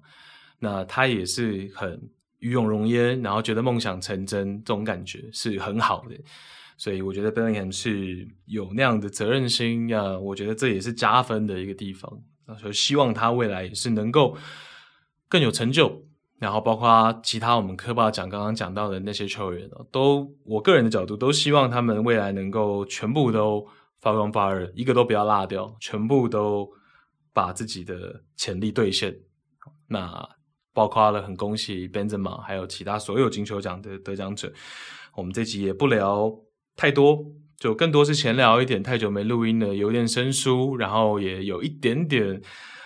[0.65, 2.01] 那他也是很
[2.39, 6.17] 与有荣焉，然后觉得梦想成真，这种感觉是很好的，
[6.77, 12.09] 所以我觉得 Bellingham 是有那样的责任心呀，我觉得这也是加分的一个地方，
[12.61, 14.37] 所以希望他未来也是能够
[15.29, 16.05] 更有成就，
[16.39, 23.67] 然后包括其他我们科霸讲刚刚讲到的那些球员，都我个人的角度都希望他们未来能够全部都
[24.01, 26.71] 发光发热，一个都不要落掉，全部都
[27.33, 29.17] 把自己的潜力兑现，
[29.89, 30.29] 那。
[30.75, 34.53] 包括了很恭喜 Benzema，还有其他所有金球奖的得奖者。
[35.14, 36.33] 我们这集也不聊
[36.75, 37.23] 太多，
[37.59, 38.83] 就更多是闲聊一点。
[38.83, 42.41] 太久没录音了，有点生疏，然后也有一点点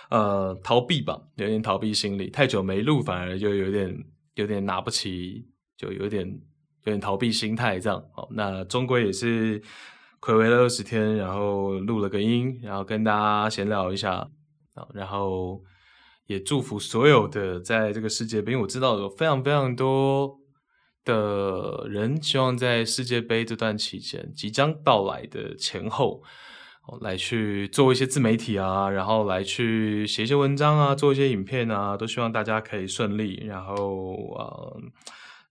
[0.09, 2.29] 呃逃避吧，有点逃避心理。
[2.29, 3.97] 太久没录，反而就有点
[4.35, 6.27] 有点拿不起，就有点
[6.83, 8.03] 有点逃避心态这样。
[8.13, 9.61] 好，那终归也是
[10.19, 14.29] 睽违了二十天，然后录了个音，然后跟大家闲聊一下，
[14.93, 15.63] 然后。
[16.27, 20.37] 也祝福所有的在这个世界杯，因为我知道有非常非常多
[21.03, 26.21] 的人希望在世界杯这段期间即将到来的前后，
[27.01, 34.81] 来去做一些自媒体啊，然后来去写一些文章啊，做一些影片啊，都希望大家可以顺利，然后呃，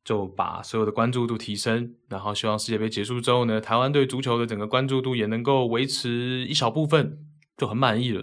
[0.05, 7.19] 就把所有的关注度提升，然后希望世界杯结束之后呢，台湾对足球的整个关注度也能够维持一小部分，
[7.57, 8.23] 就很满意了，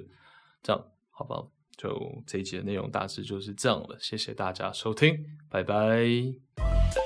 [0.62, 1.53] 这样好不好？
[1.84, 5.18] 就这一集的内容大致就是这样了，谢谢大家收听，
[5.50, 7.03] 拜拜。